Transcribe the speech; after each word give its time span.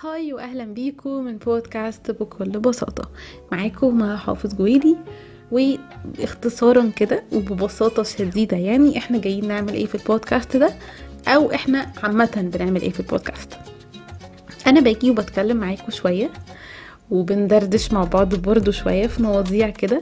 هاي 0.00 0.32
واهلا 0.32 0.64
بيكم 0.64 1.24
من 1.24 1.36
بودكاست 1.38 2.10
بكل 2.10 2.50
بساطة. 2.50 3.10
معاكم 3.52 3.98
مع 3.98 4.16
حافظ 4.16 4.54
جويلي 4.54 4.96
واختصارا 5.52 6.90
كده 6.96 7.22
وببساطة 7.32 8.02
شديدة 8.02 8.56
يعني 8.56 8.98
إحنا 8.98 9.18
جايين 9.18 9.48
نعمل 9.48 9.74
إيه 9.74 9.86
في 9.86 9.94
البودكاست 9.94 10.56
ده؟ 10.56 10.70
أو 11.28 11.52
إحنا 11.54 11.86
عامة 12.02 12.50
بنعمل 12.54 12.82
إيه 12.82 12.90
في 12.90 13.00
البودكاست؟ 13.00 13.52
أنا 14.66 14.80
باجي 14.80 15.10
وبتكلم 15.10 15.56
معاكم 15.56 15.90
شوية 15.90 16.30
وبندردش 17.10 17.92
مع 17.92 18.04
بعض 18.04 18.34
برضو 18.34 18.70
شوية 18.70 19.06
في 19.06 19.22
مواضيع 19.22 19.70
كده. 19.70 20.00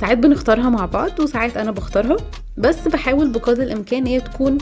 ساعات 0.00 0.18
بنختارها 0.18 0.70
مع 0.70 0.86
بعض 0.86 1.20
وساعات 1.20 1.56
أنا 1.56 1.70
بختارها 1.70 2.16
بس 2.56 2.88
بحاول 2.88 3.30
بقدر 3.30 3.62
الإمكان 3.62 4.06
هي 4.06 4.20
تكون 4.20 4.58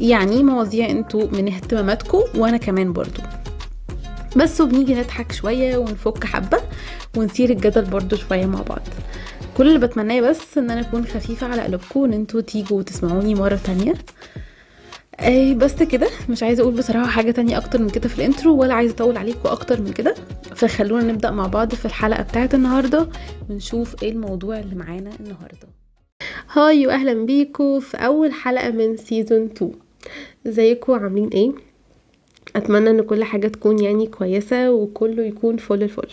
يعني 0.00 0.42
مواضيع 0.42 0.90
أنتوا 0.90 1.26
من 1.32 1.52
اهتماماتكم 1.52 2.20
وأنا 2.34 2.56
كمان 2.56 2.92
برضو. 2.92 3.20
بس 4.36 4.60
وبنيجي 4.60 4.94
نضحك 4.94 5.32
شوية 5.32 5.76
ونفك 5.76 6.24
حبة 6.24 6.58
ونثير 7.16 7.50
الجدل 7.50 7.84
برضو 7.84 8.16
شوية 8.16 8.46
مع 8.46 8.62
بعض. 8.62 8.82
كل 9.56 9.68
اللي 9.68 9.86
بتمناه 9.86 10.20
بس 10.20 10.58
إن 10.58 10.70
أنا 10.70 10.80
أكون 10.80 11.06
خفيفة 11.06 11.46
على 11.46 11.62
قلوبكم 11.62 12.00
وإن 12.00 12.12
أنتوا 12.12 12.40
تيجوا 12.40 12.78
وتسمعوني 12.78 13.34
مرة 13.34 13.60
تانية. 13.64 13.94
اي 15.20 15.54
بس 15.54 15.82
كده. 15.82 16.08
مش 16.28 16.42
عايزة 16.42 16.62
أقول 16.62 16.74
بصراحة 16.74 17.06
حاجة 17.10 17.30
تانية 17.30 17.58
أكتر 17.58 17.82
من 17.82 17.90
كده 17.90 18.08
في 18.08 18.18
الانترو 18.18 18.56
ولا 18.56 18.74
عايزة 18.74 18.94
أطول 18.94 19.16
عليكم 19.16 19.48
أكتر 19.48 19.80
من 19.80 19.92
كده. 19.92 20.14
فخلونا 20.54 21.12
نبدأ 21.12 21.30
مع 21.30 21.46
بعض 21.46 21.74
في 21.74 21.84
الحلقة 21.84 22.22
بتاعة 22.22 22.50
النهارده 22.54 23.08
ونشوف 23.50 24.02
إيه 24.02 24.10
الموضوع 24.12 24.58
اللي 24.58 24.74
معانا 24.74 25.10
النهارده. 25.20 25.68
Hi 26.52 26.86
واهلا 26.86 27.26
بيكم 27.26 27.80
في 27.80 27.96
أول 27.96 28.32
حلقة 28.32 28.70
من 28.70 28.96
season 28.96 29.44
2 29.44 29.72
إزيكم؟ 30.46 30.92
عاملين 30.92 31.28
إيه؟ 31.28 31.52
أتمنى 32.56 32.90
إن 32.90 33.02
كل 33.02 33.24
حاجة 33.24 33.48
تكون 33.48 33.78
يعني 33.78 34.06
كويسة 34.06 34.70
وكله 34.72 35.22
يكون 35.22 35.56
فل 35.56 35.82
الفل. 35.82 36.08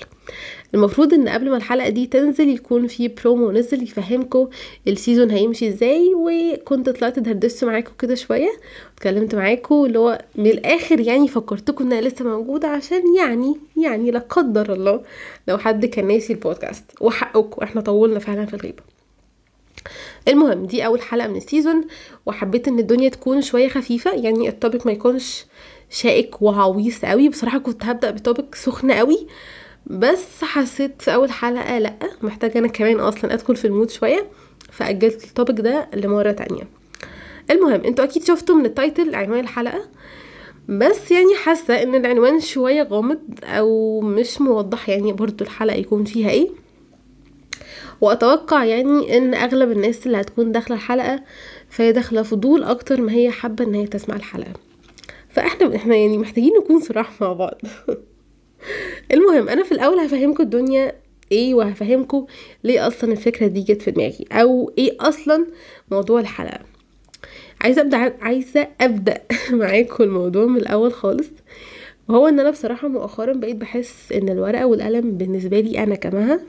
المفروض 0.75 1.13
إن 1.13 1.29
قبل 1.29 1.49
ما 1.49 1.57
الحلقة 1.57 1.89
دي 1.89 2.05
تنزل 2.07 2.49
يكون 2.49 2.87
في 2.87 3.07
برومو 3.07 3.51
نزل 3.51 3.83
يفهمكم 3.83 4.47
ال 4.87 4.94
season 4.94 5.31
هيمشي 5.31 5.67
إزاي 5.67 6.11
وكنت 6.15 6.89
طلعت 6.89 7.19
دردشت 7.19 7.63
معاكم 7.63 7.91
كده 7.99 8.15
شوية 8.15 8.49
اتكلمت 8.97 9.35
معاكم 9.35 9.85
اللي 9.85 9.99
هو 9.99 10.21
من 10.35 10.47
الآخر 10.47 10.99
يعني 10.99 11.27
فكرتكم 11.27 11.85
إنها 11.85 12.01
لسه 12.01 12.25
موجودة 12.25 12.67
عشان 12.67 13.15
يعني 13.15 13.55
يعني 13.83 14.11
لا 14.11 14.19
قدر 14.19 14.73
الله 14.73 15.01
لو 15.47 15.57
حد 15.57 15.85
كان 15.85 16.07
ناسي 16.07 16.33
البودكاست. 16.33 16.83
وحقكم 17.01 17.63
إحنا 17.63 17.81
طولنا 17.81 18.19
فعلا 18.19 18.45
في 18.45 18.53
الغيبة. 18.53 18.83
المهم 20.27 20.65
دي 20.65 20.85
أول 20.85 21.01
حلقة 21.01 21.27
من 21.27 21.35
ال 21.35 21.42
season 21.42 21.85
وحبيت 22.25 22.67
إن 22.67 22.79
الدنيا 22.79 23.09
تكون 23.09 23.41
شوية 23.41 23.67
خفيفة 23.67 24.11
يعني 24.13 24.49
ال 24.49 24.55
topic 24.55 24.85
ما 24.85 24.91
يكونش 24.91 25.45
شائك 25.91 26.41
وعويص 26.41 27.05
قوي. 27.05 27.29
بصراحة 27.29 27.57
كنت 27.57 27.85
هبدأ 27.85 28.11
ب 28.11 28.19
topic 28.19 28.55
سخن 28.55 28.91
قوي 28.91 29.27
بس 29.85 30.43
حسيت 30.43 31.01
في 31.01 31.13
أول 31.13 31.31
حلقة 31.31 31.79
لأ 31.79 31.93
محتاجة 32.21 32.59
أنا 32.59 32.67
كمان 32.67 32.99
أصلا 32.99 33.33
أدخل 33.33 33.55
في 33.55 33.65
ال 33.65 33.70
mood 33.70 33.89
شوية 33.89 34.25
فأجلت 34.71 35.23
ال 35.23 35.29
topic 35.29 35.59
ده 35.61 35.89
لمرة 35.93 36.31
تانية. 36.31 36.63
المهم 37.51 37.81
أنتوا 37.81 38.05
أكيد 38.05 38.23
شفتوا 38.23 38.55
من 38.55 38.65
ال 38.65 38.74
title 38.74 39.15
عنوان 39.15 39.39
الحلقة 39.39 39.85
بس 40.69 41.11
يعني 41.11 41.35
حاسة 41.43 41.83
إن 41.83 41.95
العنوان 41.95 42.39
شوية 42.39 42.83
غامض 42.83 43.19
أو 43.43 44.01
مش 44.01 44.41
موضح 44.41 44.89
يعني 44.89 45.13
برضو 45.13 45.43
الحلقة 45.43 45.75
يكون 45.75 46.03
فيها 46.03 46.29
إيه. 46.29 46.49
وأتوقع 48.01 48.63
يعني 48.63 49.17
إن 49.17 49.33
أغلب 49.33 49.71
الناس 49.71 50.05
اللي 50.07 50.21
هتكون 50.21 50.51
داخلة 50.51 50.75
الحلقة 50.77 51.23
فهي 51.69 51.91
داخلة 51.91 52.21
فضول 52.21 52.63
أكتر 52.63 53.01
ما 53.01 53.11
هي 53.11 53.31
حابة 53.31 53.65
إن 53.65 53.73
هي 53.75 53.87
تسمع 53.87 54.15
الحلقة. 54.15 54.53
فاحنا 55.31 55.75
إحنا 55.75 55.95
يعني 55.95 56.17
محتاجين 56.17 56.53
نكون 56.57 56.79
صراح 56.79 57.21
مع 57.21 57.33
بعض. 57.33 57.61
المهم 59.13 59.49
أنا 59.49 59.63
في 59.63 59.71
الأول 59.71 59.99
هفهمكم 59.99 60.43
الدنيا 60.43 60.93
إيه 61.31 61.53
وهفهمكم 61.53 62.25
ليه 62.63 62.87
أصلا 62.87 63.11
الفكرة 63.11 63.47
دي 63.47 63.61
جت 63.61 63.81
في 63.81 63.91
دماغي 63.91 64.25
أو 64.31 64.71
إيه 64.77 64.97
أصلا 64.99 65.45
موضوع 65.91 66.19
الحلقة. 66.19 66.59
عايزة 67.61 67.81
ابدا 67.81 67.97
عايزة 68.21 68.67
أبدأ 68.81 69.21
معاكم 69.51 70.03
الموضوع 70.03 70.45
من 70.45 70.57
الأول 70.57 70.93
خالص. 70.93 71.29
وهو 72.07 72.27
إن 72.27 72.39
أنا 72.39 72.51
بصراحة 72.51 72.87
مؤخرا 72.87 73.33
بقيت 73.33 73.55
بحس 73.55 74.11
إن 74.11 74.29
الورقة 74.29 74.65
والقلم 74.65 75.17
بالنسبة 75.17 75.59
لي 75.59 75.83
أنا 75.83 75.95
كمها 75.95 76.39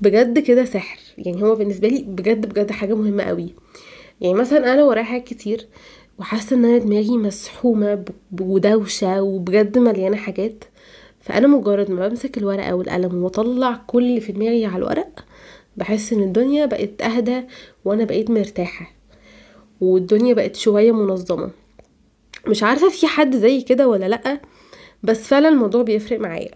بجد 0.00 0.38
كده 0.38 0.64
سحر. 0.64 0.98
يعني 1.18 1.42
هو 1.42 1.54
بالنسبة 1.54 1.88
لي 1.88 2.02
بجد 2.02 2.46
بجد 2.46 2.70
حاجة 2.70 2.94
مهمة 2.94 3.22
قوي. 3.22 3.54
يعني 4.20 4.34
مثلا 4.34 4.72
أنا 4.74 4.84
ورايا 4.84 5.04
حاجات 5.04 5.24
كتير 5.24 5.66
وحاسة 6.18 6.56
إن 6.56 6.64
أنا 6.64 6.78
دماغي 6.78 7.16
مسحومة 7.16 8.04
ودوشة 8.40 9.22
وبجد 9.22 9.78
مليانة 9.78 10.16
حاجات. 10.16 10.64
فأنا 11.20 11.46
مجرد 11.46 11.90
ما 11.90 12.08
بمسك 12.08 12.38
الورقة 12.38 12.74
والقلم 12.74 13.22
وأطلع 13.24 13.80
كل 13.86 14.02
اللي 14.02 14.20
في 14.20 14.32
دماغي 14.32 14.66
على 14.66 14.76
الورق 14.76 15.24
بحس 15.76 16.12
إن 16.12 16.22
الدنيا 16.22 16.66
بقت 16.66 17.02
أهدى 17.02 17.42
وأنا 17.84 18.04
بقيت 18.04 18.30
مرتاحة. 18.30 18.90
والدنيا 19.80 20.34
بقت 20.34 20.56
شوية 20.56 20.92
منظمة. 20.92 21.50
مش 22.48 22.62
عارفة 22.62 22.88
في 22.88 23.06
حد 23.06 23.36
زي 23.36 23.60
كده 23.60 23.88
ولا 23.88 24.08
لأ 24.08 24.40
بس 25.02 25.18
فعلا 25.28 25.48
الموضوع 25.48 25.82
بيفرق 25.82 26.20
معايا. 26.20 26.50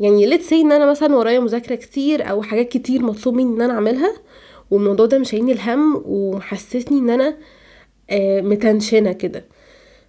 يعني 0.00 0.26
ليت 0.26 0.42
سي 0.42 0.60
إن 0.60 0.72
أنا 0.72 0.90
مثلا 0.90 1.16
ورايا 1.16 1.40
مذاكرة 1.40 1.74
كتير 1.74 2.30
أو 2.30 2.42
حاجات 2.42 2.68
كتير 2.68 3.02
مطلوب 3.02 3.34
مني 3.34 3.56
إن 3.56 3.62
أنا 3.62 3.72
أعملها 3.74 4.12
والموضوع 4.70 5.06
ده 5.06 5.18
مش 5.18 5.34
عيني 5.34 5.52
الهم 5.52 6.02
ومحسسني 6.06 6.98
إن 6.98 7.10
أنا 7.10 7.36
متنشنة 8.42 9.12
كده. 9.12 9.44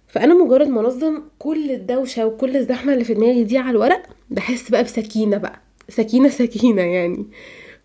فأنا 0.08 0.44
مجرد 0.44 0.66
ما 0.68 0.80
أنظم 0.80 1.22
كل 1.38 1.70
الدوشة 1.70 2.26
وكل 2.26 2.56
الزحمة 2.56 2.92
اللي 2.92 3.04
في 3.04 3.14
دماغي 3.14 3.44
دي 3.44 3.58
على 3.58 3.70
الورق 3.70 4.02
بحس 4.30 4.70
بقى 4.70 4.84
بسكينة 4.84 5.36
بقى. 5.36 5.60
سكينة 5.88 6.28
سكينة 6.28 6.82
يعني. 6.82 7.26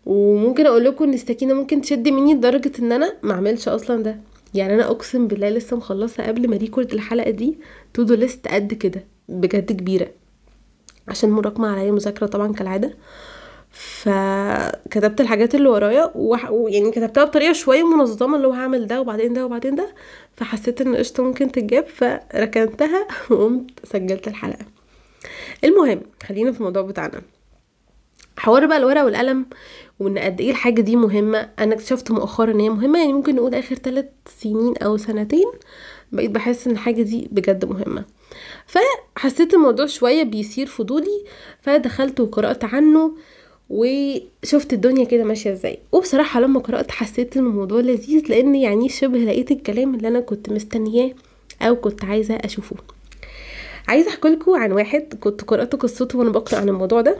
وممكن 0.06 0.66
أقول 0.66 0.86
لكم 0.86 1.04
إن 1.04 1.14
السكينة 1.14 1.54
ممكن 1.54 1.82
تشد 1.82 2.08
مني 2.10 2.34
لدرجة 2.34 2.72
إن 2.80 2.92
أنا 2.92 3.14
ما 3.24 3.34
أعملش 3.34 3.68
أصلا 3.68 4.04
ده. 4.04 4.20
يعني 4.54 4.74
أنا 4.74 4.86
أقسم 4.92 5.28
بالله 5.28 5.50
لسه 5.50 5.78
مخلصة 5.78 6.24
قبل 6.28 6.48
ما 6.50 6.58
record 6.58 6.94
الحلقة 6.94 7.30
دي 7.30 7.58
to-do 7.94 8.14
list 8.14 8.48
قد 8.48 8.74
كده 8.74 9.04
بجد 9.30 9.72
كبيرة. 9.72 10.08
عشان 11.08 11.30
مراكمة 11.30 11.68
عليا 11.68 11.92
مذاكرة 11.92 12.26
طبعا 12.26 12.54
كالعادة. 12.54 12.94
فكتبت 13.76 15.22
الحاجات 15.22 15.56
اللي 15.56 15.70
ورايا 15.70 16.12
ويعني 16.16 16.92
كتبتها 16.92 17.24
بطريقة 17.24 17.54
شوية 17.54 17.84
منظمة 17.84 18.36
اللي 18.38 18.48
هو 18.48 18.52
هعمل 18.52 18.88
ده 18.88 19.02
وبعدين 19.02 19.34
ده 19.34 19.46
وبعدين 19.46 19.76
ده. 19.76 19.96
فحسيت 20.38 20.82
إن 20.82 20.96
قشطة 20.96 21.24
ممكن 21.24 21.52
تتجاب 21.52 21.88
فركنتها 21.88 23.08
وقمت 23.30 23.72
سجلت 23.84 24.28
الحلقة. 24.28 24.66
المهم 25.64 26.02
خلينا 26.24 26.52
في 26.52 26.60
الموضوع 26.60 26.82
بتاعنا. 26.82 27.22
حوار 28.38 28.66
بقى 28.66 28.78
الورقة 28.78 29.06
والقلم 29.06 29.46
وإن 30.00 30.18
قد 30.18 30.42
إيه 30.42 30.52
الحاجة 30.52 30.82
دي 30.82 30.96
مهمة. 30.96 31.50
أنا 31.60 31.76
اكتشفت 31.76 32.12
مؤخرا 32.12 32.52
إن 32.52 32.60
هي 32.60 32.70
مهمة 32.70 33.00
يعني 33.00 33.14
ممكن 33.14 33.36
نقول 33.36 33.56
آخر 33.56 33.76
ثلاث 33.76 34.06
سنين 34.42 34.78
أو 34.78 34.98
سنتين 34.98 35.52
بقيت 36.12 36.32
بحس 36.32 36.68
إن 36.68 36.74
الحاجة 36.74 37.02
دي 37.02 37.28
بجد 37.32 37.66
مهمة. 37.66 38.06
فحسيت 38.66 39.54
الموضوع 39.54 39.86
شوية 39.86 40.24
بيثير 40.24 40.66
فضولي 40.68 41.26
فدخلت 41.62 42.20
وقرأت 42.20 42.64
عنه. 42.64 43.16
وشفت 43.70 44.74
الدنيا 44.74 45.06
كده 45.06 45.24
ماشية 45.24 45.52
إزاي. 45.52 45.80
وبصراحة 45.92 46.40
لما 46.40 46.60
قرأت 46.60 46.92
حسيت 46.92 47.38
إن 47.38 47.46
الموضوع 47.46 47.80
لذيذ 47.80 48.24
لأن 48.30 48.56
يعني 48.56 48.90
شبه 48.90 49.18
لقيت 49.20 49.52
الكلام 49.52 49.96
اللي 49.96 50.08
أنا 50.08 50.20
كنت 50.20 50.50
مستنياه 50.50 51.12
أو 51.62 51.76
كنت 51.76 52.06
عايزة 52.06 52.36
أشوفه. 52.36 52.76
عايزة 53.88 54.10
أحكي 54.10 54.28
لكم 54.28 54.52
عن 54.52 54.72
واحد 54.72 55.14
كنت 55.20 55.42
قرأت 55.44 55.76
قصته 55.76 56.20
وأنا 56.20 56.30
بقرأ 56.30 56.60
عن 56.60 56.70
الموضوع 56.70 57.02
ده. 57.02 57.18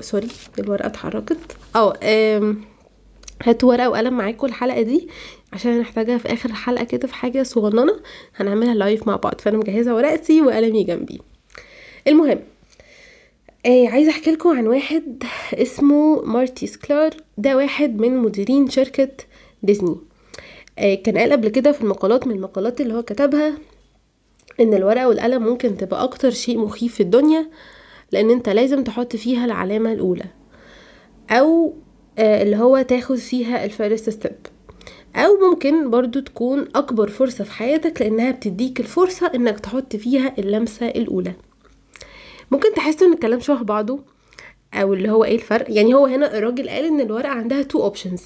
sorry 0.00 0.28
الورقة 0.58 0.86
اتحركت. 0.86 1.38
آه 1.76 2.54
هاتوا 3.42 3.68
ورقة 3.68 3.88
وقلم 3.90 4.16
معاكم 4.16 4.46
الحلقة 4.46 4.82
دي 4.82 5.08
عشان 5.52 5.72
هنحتاجها 5.72 6.18
في 6.18 6.32
آخر 6.32 6.48
الحلقة 6.50 6.84
كده 6.84 7.08
في 7.08 7.14
حاجة 7.14 7.42
صغننة 7.42 7.96
هنعملها 8.36 8.74
live 8.74 9.06
مع 9.06 9.16
بعض. 9.16 9.40
فأنا 9.40 9.56
مجهزة 9.58 9.94
ورقتي 9.94 10.42
وقلمي 10.42 10.84
جنبي. 10.84 11.20
المهم 12.08 12.38
آه 13.66 13.88
عايزة 13.88 14.10
أحكي 14.10 14.30
لكم 14.30 14.48
عن 14.48 14.66
واحد 14.66 15.22
اسمه 15.54 16.22
مارتي 16.22 16.66
سكلار 16.66 17.10
ده 17.38 17.56
واحد 17.56 18.00
من 18.00 18.16
مديرين 18.18 18.70
شركة 18.70 19.08
ديزني. 19.62 19.96
آه 20.78 20.94
كان 20.94 21.18
قال 21.18 21.32
قبل 21.32 21.48
كده 21.48 21.72
في 21.72 21.80
المقالات 21.82 22.26
من 22.26 22.34
المقالات 22.34 22.80
اللي 22.80 22.94
هو 22.94 23.02
كتبها 23.02 23.58
إن 24.60 24.74
الورقة 24.74 25.08
والقلم 25.08 25.42
ممكن 25.42 25.76
تبقى 25.76 26.04
أكتر 26.04 26.30
شيء 26.30 26.58
مخيف 26.58 26.94
في 26.94 27.02
الدنيا 27.02 27.46
لأن 28.12 28.30
أنت 28.30 28.48
لازم 28.48 28.84
تحط 28.84 29.16
فيها 29.16 29.44
العلامة 29.44 29.92
الأولى. 29.92 30.24
أو 31.30 31.74
آه 32.18 32.42
اللي 32.42 32.56
هو 32.56 32.82
تاخد 32.82 33.16
فيها 33.16 33.64
ال 33.64 33.72
first 33.72 34.10
step. 34.10 34.36
أو 35.16 35.50
ممكن 35.50 35.90
برضو 35.90 36.20
تكون 36.20 36.68
أكبر 36.74 37.08
فرصة 37.08 37.44
في 37.44 37.52
حياتك 37.52 38.02
لأنها 38.02 38.30
بتديك 38.30 38.80
الفرصة 38.80 39.30
إنك 39.34 39.60
تحط 39.60 39.96
فيها 39.96 40.34
اللمسة 40.38 40.86
الأولى. 40.88 41.32
ممكن 42.50 42.74
تحسوا 42.74 43.06
إن 43.06 43.12
الكلام 43.12 43.40
شبه 43.40 43.62
بعضه؟ 43.62 44.00
أو 44.74 44.94
اللي 44.94 45.10
هو 45.10 45.24
إيه 45.24 45.34
الفرق؟ 45.34 45.66
يعني 45.68 45.94
هو 45.94 46.06
هنا 46.06 46.38
الراجل 46.38 46.68
قال 46.68 46.84
إن 46.84 47.00
الورقة 47.00 47.28
عندها 47.28 47.62
two 47.62 47.82
options 47.82 48.22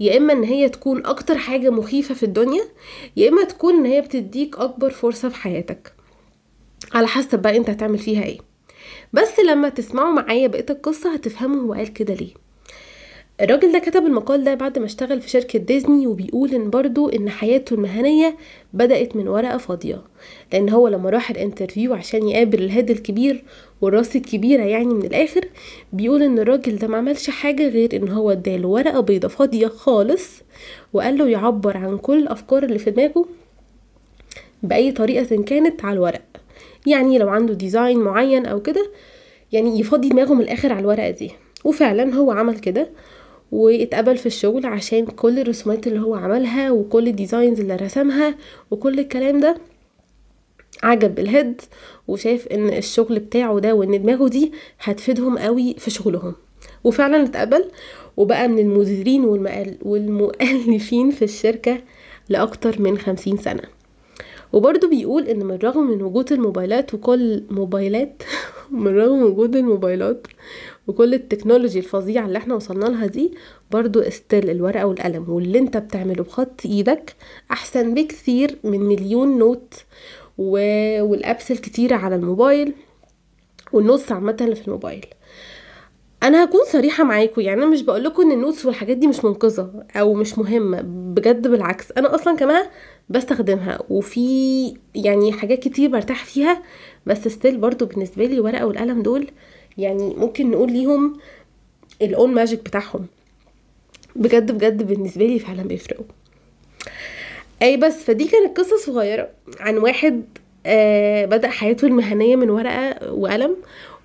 يا 0.00 0.16
إما 0.16 0.32
إن 0.32 0.44
هي 0.44 0.68
تكون 0.68 1.06
أكتر 1.06 1.38
حاجة 1.38 1.70
مخيفة 1.70 2.14
في 2.14 2.22
الدنيا 2.22 2.64
يا 3.16 3.28
إما 3.28 3.44
تكون 3.44 3.74
إن 3.74 3.86
هي 3.86 4.00
بتديك 4.00 4.58
أكبر 4.58 4.90
فرصة 4.90 5.28
في 5.28 5.36
حياتك. 5.36 5.92
على 6.94 7.06
حسب 7.06 7.42
بقى 7.42 7.56
أنت 7.56 7.70
هتعمل 7.70 7.98
فيها 7.98 8.22
إيه. 8.24 8.38
بس 9.12 9.40
لما 9.40 9.68
تسمعوا 9.68 10.12
معايا 10.12 10.46
بقية 10.48 10.66
القصة 10.70 11.14
هتفهموا 11.14 11.62
هو 11.62 11.72
قال 11.72 11.92
كده 11.92 12.14
ليه. 12.14 12.45
الراجل 13.40 13.72
ده 13.72 13.78
كتب 13.78 14.06
المقال 14.06 14.44
ده 14.44 14.54
بعد 14.54 14.78
ما 14.78 14.84
اشتغل 14.84 15.20
في 15.20 15.28
شركة 15.30 15.58
ديزني 15.58 16.06
وبيقول 16.06 16.54
إن 16.54 16.70
برضو 16.70 17.08
إن 17.08 17.30
حياته 17.30 17.74
المهنية 17.74 18.36
بدأت 18.72 19.16
من 19.16 19.28
ورقة 19.28 19.58
فاضية 19.58 20.02
لأن 20.52 20.68
هو 20.68 20.88
لما 20.88 21.10
راح 21.10 21.30
ال 21.30 21.36
interview 21.36 21.94
عشان 21.94 22.28
يقابل 22.28 22.62
ال 22.62 22.68
head 22.68 22.90
الكبير 22.90 23.44
والراس 23.80 24.16
الكبيرة 24.16 24.62
يعني 24.62 24.94
من 24.94 25.04
الآخر 25.04 25.48
بيقول 25.92 26.22
إن 26.22 26.38
الراجل 26.38 26.76
ده 26.76 26.88
ما 26.88 26.96
عملش 26.96 27.30
حاجة 27.30 27.68
غير 27.68 27.96
إن 27.96 28.08
هو 28.08 28.30
اداله 28.30 28.68
ورقة 28.68 29.00
بيضة 29.00 29.28
فاضية 29.28 29.66
خالص 29.66 30.42
وقال 30.92 31.18
له 31.18 31.28
يعبر 31.28 31.76
عن 31.76 31.98
كل 31.98 32.18
الأفكار 32.22 32.62
اللي 32.62 32.78
في 32.78 32.90
دماغه 32.90 33.26
بأي 34.62 34.92
طريقة 34.92 35.42
كانت 35.42 35.84
على 35.84 35.92
الورق. 35.94 36.22
يعني 36.86 37.18
لو 37.18 37.28
عنده 37.28 37.54
design 37.54 37.98
معين 37.98 38.46
أو 38.46 38.60
كده 38.62 38.90
يعني 39.52 39.80
يفضي 39.80 40.08
دماغه 40.08 40.34
من 40.34 40.40
الآخر 40.40 40.72
على 40.72 40.80
الورقة 40.80 41.10
دي. 41.10 41.30
وفعلا 41.64 42.14
هو 42.14 42.30
عمل 42.30 42.58
كده. 42.58 42.88
واتقبل 43.52 44.16
في 44.16 44.26
الشغل 44.26 44.66
عشان 44.66 45.06
كل 45.06 45.38
الرسومات 45.38 45.86
اللي 45.86 46.00
هو 46.00 46.14
عملها 46.14 46.70
وكل 46.70 47.08
ال 47.08 47.15
designs 47.15 47.60
اللي 47.60 47.76
رسمها 47.76 48.34
وكل 48.70 48.98
الكلام 48.98 49.40
ده. 49.40 49.56
عجب 50.82 51.18
الهيد 51.18 51.60
وشاف 52.08 52.46
إن 52.46 52.68
الشغل 52.68 53.18
بتاعه 53.18 53.58
ده 53.58 53.74
وإن 53.74 54.02
دماغه 54.02 54.28
دي 54.28 54.52
هتفيدهم 54.80 55.38
قوي 55.38 55.74
في 55.78 55.90
شغلهم. 55.90 56.34
وفعلا 56.84 57.24
اتقبل. 57.24 57.64
وبقى 58.16 58.48
من 58.48 58.58
المديرين 58.58 59.24
والمؤلفين 59.82 61.10
في 61.10 61.22
الشركة 61.24 61.78
لأكتر 62.28 62.82
من 62.82 62.98
خمسين 62.98 63.36
سنة. 63.36 63.62
وبرضه 64.52 64.88
بيقول 64.88 65.28
إن 65.28 65.44
من 65.46 65.54
الرغم 65.54 65.90
من 65.90 66.02
وجود 66.02 66.32
الموبايلات 66.32 66.94
وكل 66.94 67.42
موبايلات 67.50 68.22
من 68.70 68.96
رغم 68.96 69.22
وجود 69.22 69.56
الموبايلات 69.56 70.26
وكل 70.86 71.14
التكنولوجي 71.14 71.78
الفظيعة 71.78 72.26
اللي 72.26 72.38
إحنا 72.38 72.54
وصلنا 72.54 72.84
لها 72.86 73.06
دي 73.06 73.34
برضو 73.70 74.00
استيل 74.00 74.50
الورقة 74.50 74.86
والقلم 74.86 75.30
واللي 75.30 75.58
انت 75.58 75.76
بتعمله 75.76 76.24
بخط 76.24 76.60
إيدك 76.66 77.14
احسن 77.50 77.94
بكثير 77.94 78.58
من 78.64 78.80
مليون 78.80 79.38
note 79.38 79.74
و... 80.38 80.50
وال 81.02 81.18
apps 81.18 81.50
الكتيرة 81.50 81.96
على 81.96 82.14
الموبايل 82.14 82.72
وال 83.72 83.83
notes 83.83 84.12
عامة 84.12 84.36
اللي 84.40 84.54
في 84.54 84.68
الموبايل. 84.68 85.06
أنا 86.22 86.44
هكون 86.44 86.60
صريحة 86.72 87.04
معاكم 87.04 87.40
يعني 87.40 87.62
أنا 87.62 87.70
مش 87.70 87.82
بقول 87.82 88.04
لكم 88.04 88.22
إن 88.22 88.32
ال 88.32 88.38
notes 88.38 88.66
والحاجات 88.66 88.96
دي 88.96 89.06
مش 89.06 89.24
منقذة 89.24 89.84
أو 89.96 90.14
مش 90.14 90.38
مهمة 90.38 90.80
بجد 90.84 91.48
بالعكس. 91.48 91.92
أنا 91.92 92.14
أصلا 92.14 92.36
كمان 92.36 92.66
بستخدمها 93.08 93.78
وفي 93.90 94.74
يعني 94.94 95.32
حاجات 95.32 95.58
كتير 95.58 95.90
برتاح 95.90 96.24
فيها 96.24 96.62
بس 97.06 97.28
still 97.28 97.58
برضو 97.58 97.86
بالنسبة 97.86 98.24
لي 98.24 98.34
الورقه 98.34 98.66
والقلم 98.66 99.02
دول 99.02 99.30
يعني 99.78 100.14
ممكن 100.14 100.50
نقول 100.50 100.72
ليهم 100.72 101.18
ال 102.02 102.10
own 102.10 102.34
magic 102.34 102.60
بتاعهم. 102.60 103.06
بجد 104.16 104.52
بجد 104.52 104.82
بالنسبة 104.82 105.26
لي 105.26 105.38
فعلا 105.38 105.62
بيفرقوا. 105.62 106.04
أي 107.62 107.76
بس 107.76 107.94
فدي 108.04 108.24
كانت 108.28 108.58
قصة 108.58 108.76
صغيرة 108.76 109.28
عن 109.60 109.78
واحد 109.78 110.22
آه 110.66 111.24
بدأ 111.24 111.48
حياته 111.48 111.86
المهنية 111.86 112.36
من 112.36 112.50
ورقة 112.50 113.12
وقلم 113.12 113.56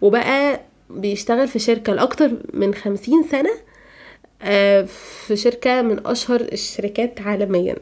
وبقى 0.01 0.61
بيشتغل 0.89 1.47
في 1.47 1.59
شركة 1.59 1.93
لأكتر 1.93 2.31
من 2.53 2.73
خمسين 2.73 3.23
سنة 3.31 3.51
آه 4.41 4.81
في 5.27 5.35
شركة 5.35 5.81
من 5.81 6.07
أشهر 6.07 6.41
الشركات 6.41 7.21
عالميا. 7.21 7.75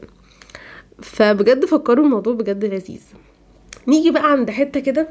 فبجد 1.02 1.64
فكروا 1.64 2.04
الموضوع 2.04 2.34
بجد 2.34 2.64
لذيذ. 2.64 3.02
نيجي 3.88 4.10
بقى 4.10 4.30
عند 4.32 4.50
حتة 4.50 4.80
كده 4.80 5.08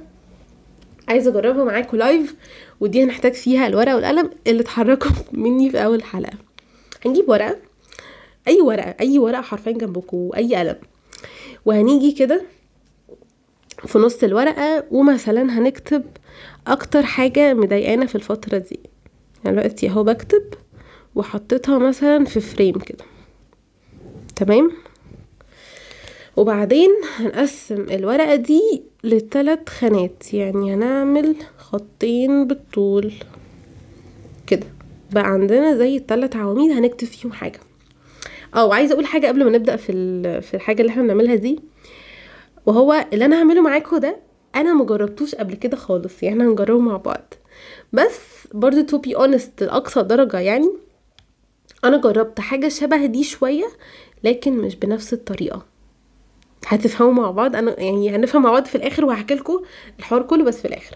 عايزة 1.10 1.32
أجربها 1.32 1.64
معاكم 1.64 1.98
لايف 1.98 2.36
ودي 2.80 3.04
هنحتاج 3.04 3.34
فيها 3.34 3.68
الورقة 3.68 3.96
والقلم 3.96 4.30
اللي 4.48 4.62
اتحركوا 4.62 5.12
مني 5.32 5.70
في 5.70 5.84
أول 5.86 6.04
حلقة. 6.04 6.38
هنجيب 7.06 7.30
ورقة 7.30 7.58
أي 8.48 8.62
ورقة 8.62 8.96
أي 9.00 9.20
ورقة 9.20 9.42
حرفيا 9.42 9.72
جنبكم 9.72 10.30
أي 10.38 10.56
قلم. 10.56 10.76
وهنيجي 11.66 12.12
كده 12.12 12.42
في 13.88 14.00
نص 14.00 14.24
الورقة 14.24 14.84
ومثلا 14.92 15.42
هنكتب 15.60 16.04
أكتر 16.68 17.04
حاجة 17.04 17.54
مضايقانا 17.54 18.06
في 18.06 18.16
الفترة 18.16 18.58
دي. 18.58 18.80
يعني 19.46 19.58
دلوقتي 19.58 19.90
أهو 19.90 20.04
بكتب 20.04 20.44
وحطيتها 21.16 21.78
مثلا 21.78 22.26
في 22.26 22.40
فريم 22.40 22.80
كده. 22.80 23.06
تمام؟ 24.36 24.72
وبعدين 26.40 26.90
هنقسم 27.16 27.86
الورقة 27.92 28.36
دي 28.36 28.84
لثلاث 29.04 29.70
خانات. 29.70 30.34
يعني 30.34 30.74
هنعمل 30.74 31.36
خطين 31.58 32.48
بالطول. 32.48 33.14
كده. 34.48 34.68
بقى 35.12 35.28
عندنا 35.28 35.76
زي 35.76 35.98
الثلاث 35.98 36.36
عواميد 36.36 36.72
هنكتب 36.72 37.08
فيهم 37.08 37.32
حاجة. 37.32 37.60
آه 38.56 38.66
وعايزه 38.66 38.94
أقول 38.94 39.06
حاجة 39.06 39.28
قبل 39.28 39.44
ما 39.44 39.50
نبدأ 39.52 39.76
في 39.76 39.92
في 40.42 40.54
الحاجة 40.54 40.82
اللي 40.82 40.90
إحنا 40.92 41.04
بنعملها 41.04 41.36
دي. 41.36 41.60
وهو 42.66 43.06
اللي 43.14 43.26
أنا 43.26 43.40
هعمله 43.40 43.62
معاكم 43.62 43.98
ده 43.98 44.18
أنا 44.56 44.74
مجربتوش 44.74 45.36
قبل 45.36 45.56
كده 45.56 45.78
خالص. 45.78 46.24
يعني 46.24 46.44
هنجربه 46.44 46.80
مع 46.80 46.98
بعض. 46.98 47.34
بس 47.94 48.20
برضو 48.54 48.82
to 48.82 48.98
be 48.98 49.16
honest 49.16 49.64
لأقصى 49.64 50.04
درجة 50.04 50.40
يعني 50.40 50.70
أنا 51.84 51.98
جربت 51.98 52.40
حاجة 52.40 52.68
شبه 52.68 53.06
دي 53.06 53.24
شوية 53.24 53.66
لكن 54.24 54.58
مش 54.58 54.76
بنفس 54.76 55.14
الطريقة. 55.14 55.66
هتفهموا 56.68 57.14
مع 57.14 57.32
بعض. 57.32 57.56
أنا 57.56 57.80
يعني 57.80 58.10
هنفهم 58.16 58.42
مع 58.44 58.52
بعض 58.52 58.66
في 58.66 58.76
الآخر 58.76 59.06
وهحكي 59.06 59.36
لكم 59.36 59.62
الحوار 60.00 60.22
كله 60.22 60.44
بس 60.44 60.62
في 60.62 60.68
الآخر. 60.68 60.96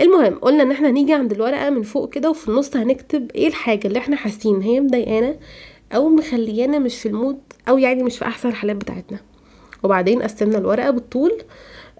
المهم 0.00 0.34
قلنا 0.34 0.62
إن 0.62 0.70
إحنا 0.70 0.90
هنيجي 0.90 1.12
عند 1.12 1.32
الورقة 1.32 1.70
من 1.70 1.82
فوق 1.82 2.10
كده 2.10 2.30
وفي 2.30 2.48
النص 2.48 2.76
هنكتب 2.76 3.30
إيه 3.34 3.48
الحاجة 3.48 3.86
اللي 3.86 3.98
إحنا 3.98 4.16
حاسين 4.16 4.62
هي 4.62 4.80
مضايقانا 4.80 5.36
أو 5.92 6.08
مخليانا 6.08 6.78
مش 6.78 6.98
في 6.98 7.08
ال 7.08 7.14
mood 7.14 7.38
أو 7.68 7.78
يعني 7.78 8.02
مش 8.02 8.18
في 8.18 8.24
أحسن 8.24 8.48
الحالات 8.48 8.76
بتاعتنا. 8.76 9.18
وبعدين 9.82 10.22
قسمنا 10.22 10.58
الورقة 10.58 10.90
بالطول 10.90 11.32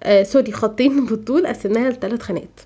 آه 0.02 0.22
sorry 0.22 0.52
خطين 0.52 1.04
بالطول 1.06 1.46
قسمناها 1.46 1.90
لثلاث 1.90 2.22
خانات. 2.22 2.60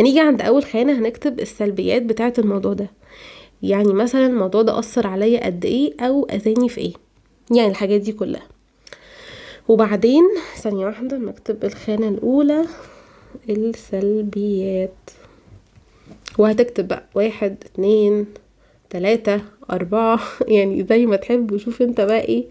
هنيجي 0.00 0.20
عند 0.20 0.42
أول 0.42 0.64
خانة 0.64 0.92
هنكتب 0.98 1.40
السلبيات 1.40 2.02
بتاعة 2.02 2.32
الموضوع 2.38 2.72
ده. 2.72 2.90
يعني 3.62 3.92
مثلا 3.92 4.26
الموضوع 4.26 4.62
ده 4.62 4.78
أثر 4.78 5.06
عليا 5.06 5.46
قد 5.46 5.64
إيه 5.64 5.94
أو 6.00 6.24
أذاني 6.24 6.68
في 6.68 6.80
إيه. 6.80 6.92
يعني 7.50 7.70
الحاجات 7.70 8.00
دي 8.00 8.12
كلها. 8.12 8.53
وبعدين 9.68 10.22
ثانية 10.56 10.86
واحدة 10.86 11.16
نكتب 11.16 11.64
الخانة 11.64 12.08
الأولى 12.08 12.64
السلبيات. 13.48 15.10
وهتكتب 16.38 16.88
بقى 16.88 17.04
واحد 17.14 17.56
اتنين 17.66 18.26
تلاتة 18.90 19.40
أربعة. 19.70 20.20
يعني 20.48 20.86
زي 20.88 21.06
ما 21.06 21.16
تحب 21.16 21.52
وشوف 21.52 21.82
انت 21.82 22.00
بقى 22.00 22.20
إيه 22.20 22.44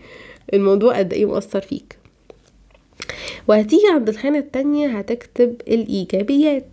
الموضوع 0.54 0.98
قد 0.98 1.14
إيه 1.14 1.26
مؤثر 1.26 1.62
فيك. 1.62 1.98
وهتيجي 3.48 3.88
عند 3.94 4.10
الخانة 4.10 4.38
التانية 4.38 4.88
هتكتب 4.88 5.62
الإيجابيات 5.68 6.66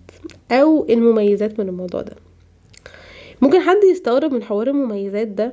أو 0.50 0.86
المميزات 0.90 1.60
من 1.60 1.68
الموضوع 1.68 2.02
ده. 2.02 2.16
ممكن 3.40 3.60
حد 3.60 3.84
يستغرب 3.92 4.32
من 4.32 4.42
حوار 4.42 4.66
المميزات 4.68 5.28
ده 5.28 5.52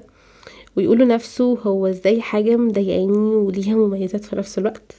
ويقول 0.78 1.00
لنفسه 1.00 1.58
هو 1.60 1.88
إزاي 1.88 2.22
حاجة 2.22 2.56
مضايقاني 2.58 3.36
وليها 3.36 3.76
مميزات 3.76 4.26
في 4.26 4.36
نفس 4.36 4.58
الوقت. 4.58 4.92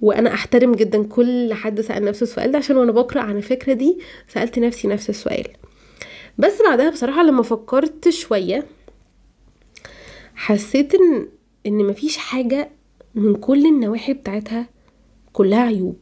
وأنا 0.00 0.34
أحترم 0.34 0.72
جدا 0.72 1.02
كل 1.02 1.54
حد 1.54 1.80
سأل 1.80 2.04
نفسه 2.04 2.24
السؤال 2.24 2.52
ده 2.52 2.58
عشان 2.58 2.76
وأنا 2.76 2.92
بقرأ 2.92 3.20
عن 3.20 3.36
الفكرة 3.36 3.72
دي 3.72 3.98
سألت 4.28 4.58
نفسي 4.58 4.88
نفس 4.88 5.10
السؤال. 5.10 5.46
بس 6.38 6.62
بعدها 6.68 6.90
بصراحة 6.90 7.22
لما 7.22 7.42
فكرت 7.42 8.08
شوية 8.08 8.66
حسيت 10.34 10.94
إن 10.94 11.28
إن 11.66 11.86
مفيش 11.86 12.16
حاجة 12.16 12.70
من 13.14 13.34
كل 13.34 13.66
النواحي 13.66 14.12
بتاعتها 14.12 14.66
كلها 15.32 15.60
عيوب. 15.62 15.96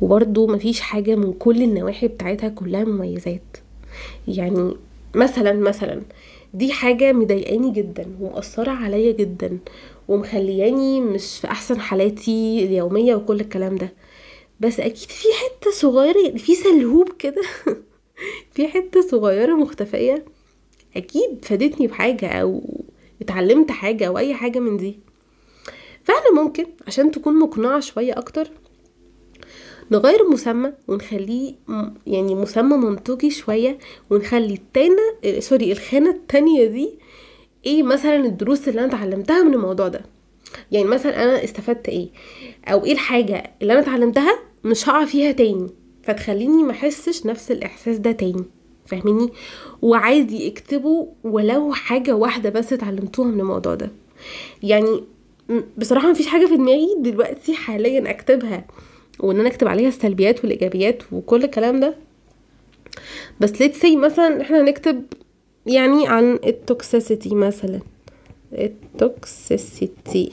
وبرضو 0.00 0.46
مفيش 0.46 0.80
حاجة 0.80 1.14
من 1.14 1.32
كل 1.32 1.62
النواحي 1.62 2.08
بتاعتها 2.08 2.48
كلها 2.48 2.84
مميزات. 2.84 3.56
يعني 4.28 4.74
مثلا 5.14 5.52
مثلا 5.52 6.02
دي 6.54 6.72
حاجة 6.72 7.12
مضايقاني 7.12 7.70
جدا 7.70 8.16
ومأثرة 8.20 8.70
عليا 8.70 9.12
جدا 9.12 9.58
ومخلياني 10.08 11.00
مش 11.00 11.38
في 11.40 11.46
أحسن 11.46 11.80
حالاتي 11.80 12.64
اليومية 12.64 13.14
وكل 13.14 13.40
الكلام 13.40 13.76
ده. 13.76 13.92
بس 14.60 14.80
أكيد 14.80 15.08
في 15.10 15.28
حتة 15.44 15.70
صغيرة 15.70 16.18
يعني 16.26 16.38
في 16.38 16.54
سلهوب 16.54 17.08
كده. 17.18 17.42
في 18.54 18.68
حتة 18.68 19.00
صغيرة 19.00 19.54
مختفية. 19.54 20.24
أكيد 20.96 21.44
فادتني 21.44 21.86
بحاجة 21.86 22.26
أو 22.28 22.62
اتعلمت 23.22 23.70
حاجة 23.70 24.06
أو 24.06 24.18
أي 24.18 24.34
حاجة 24.34 24.58
من 24.58 24.76
دي. 24.76 24.98
فاحنا 26.04 26.42
ممكن 26.42 26.66
عشان 26.86 27.10
تكون 27.10 27.38
مقنعة 27.38 27.80
شوية 27.80 28.12
أكتر. 28.12 28.50
نغير 29.90 30.26
المسمى 30.26 30.72
ونخليه 30.88 31.54
يعني 32.06 32.34
مسمى 32.34 32.76
منطقي 32.76 33.30
شوية 33.30 33.78
ونخلي 34.10 34.54
التانة 34.54 35.38
سوري 35.40 35.72
الخانة 35.72 36.10
التانية 36.10 36.66
دي 36.66 36.90
إيه 37.66 37.82
مثلا 37.82 38.16
الدروس 38.16 38.68
اللي 38.68 38.80
أنا 38.84 38.88
اتعلمتها 38.88 39.42
من 39.42 39.54
الموضوع 39.54 39.88
ده. 39.88 40.00
يعني 40.72 40.88
مثلا 40.88 41.22
أنا 41.24 41.44
استفدت 41.44 41.88
إيه؟ 41.88 42.08
أو 42.68 42.84
إيه 42.84 42.92
الحاجة 42.92 43.50
اللي 43.62 43.72
أنا 43.72 43.80
اتعلمتها 43.82 44.38
مش 44.64 44.88
هقع 44.88 45.04
فيها 45.04 45.32
تاني 45.32 45.66
فتخليني 46.02 46.62
ما 46.62 46.70
أحسش 46.72 47.26
نفس 47.26 47.50
الإحساس 47.50 47.96
ده 47.98 48.12
تاني. 48.12 48.44
فاهميني؟ 48.86 49.30
وعادي 49.82 50.48
اكتبوا 50.48 51.06
ولو 51.24 51.72
حاجة 51.72 52.16
واحدة 52.16 52.50
بس 52.50 52.72
اتعلمتوها 52.72 53.28
من 53.28 53.40
الموضوع 53.40 53.74
ده. 53.74 53.90
يعني 54.62 55.04
بصراحة 55.78 56.10
مفيش 56.10 56.26
حاجة 56.26 56.46
في 56.46 56.56
دماغي 56.56 56.88
دلوقتي 56.98 57.54
حاليا 57.54 58.10
أكتبها 58.10 58.64
وإن 59.22 59.40
أنا 59.40 59.48
أكتب 59.48 59.68
عليها 59.68 59.88
السلبيات 59.88 60.40
والإيجابيات 60.44 61.02
وكل 61.12 61.44
الكلام 61.44 61.80
ده. 61.80 61.94
بس 63.40 63.60
let's 63.60 63.80
say 63.80 63.96
مثلا 63.96 64.42
إحنا 64.42 64.62
نكتب 64.62 65.02
يعني 65.66 66.08
عن 66.08 66.38
ال 66.46 66.56
toxicity 66.56 67.34
مثلا. 67.34 67.80
ال 68.52 68.72
toxicity 68.72 70.30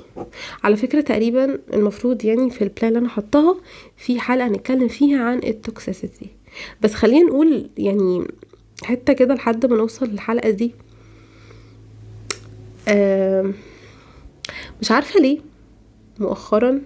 على 0.64 0.76
فكرة 0.76 1.02
تقريبا 1.02 1.60
المفروض 1.74 2.26
يعني 2.26 2.50
في 2.50 2.62
ال 2.64 2.69
plan 2.69 2.88
اللي 2.88 3.00
أنا 3.00 3.10
حطاها 3.10 3.56
في 3.98 4.20
حلقة 4.20 4.48
نتكلم 4.48 4.88
فيها 4.88 5.24
عن 5.24 5.38
ال 5.38 5.48
toxicity 5.48 6.28
بس 6.82 6.94
خلينا 6.94 7.28
نقول 7.30 7.70
يعني 7.78 8.28
حتة 8.84 9.14
كده 9.14 9.34
لحد 9.34 9.66
ما 9.66 9.78
نوصل 9.78 10.06
للحلقة 10.10 10.50
دي. 10.50 10.74
مش 14.82 14.92
عارفة 14.92 15.20
ليه. 15.20 15.40
مؤخرا 16.20 16.82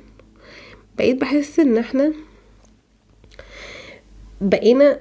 بقيت 0.98 1.22
بحس 1.22 1.60
إن 1.60 1.78
إحنا 1.78 2.14
بقينا 4.42 5.00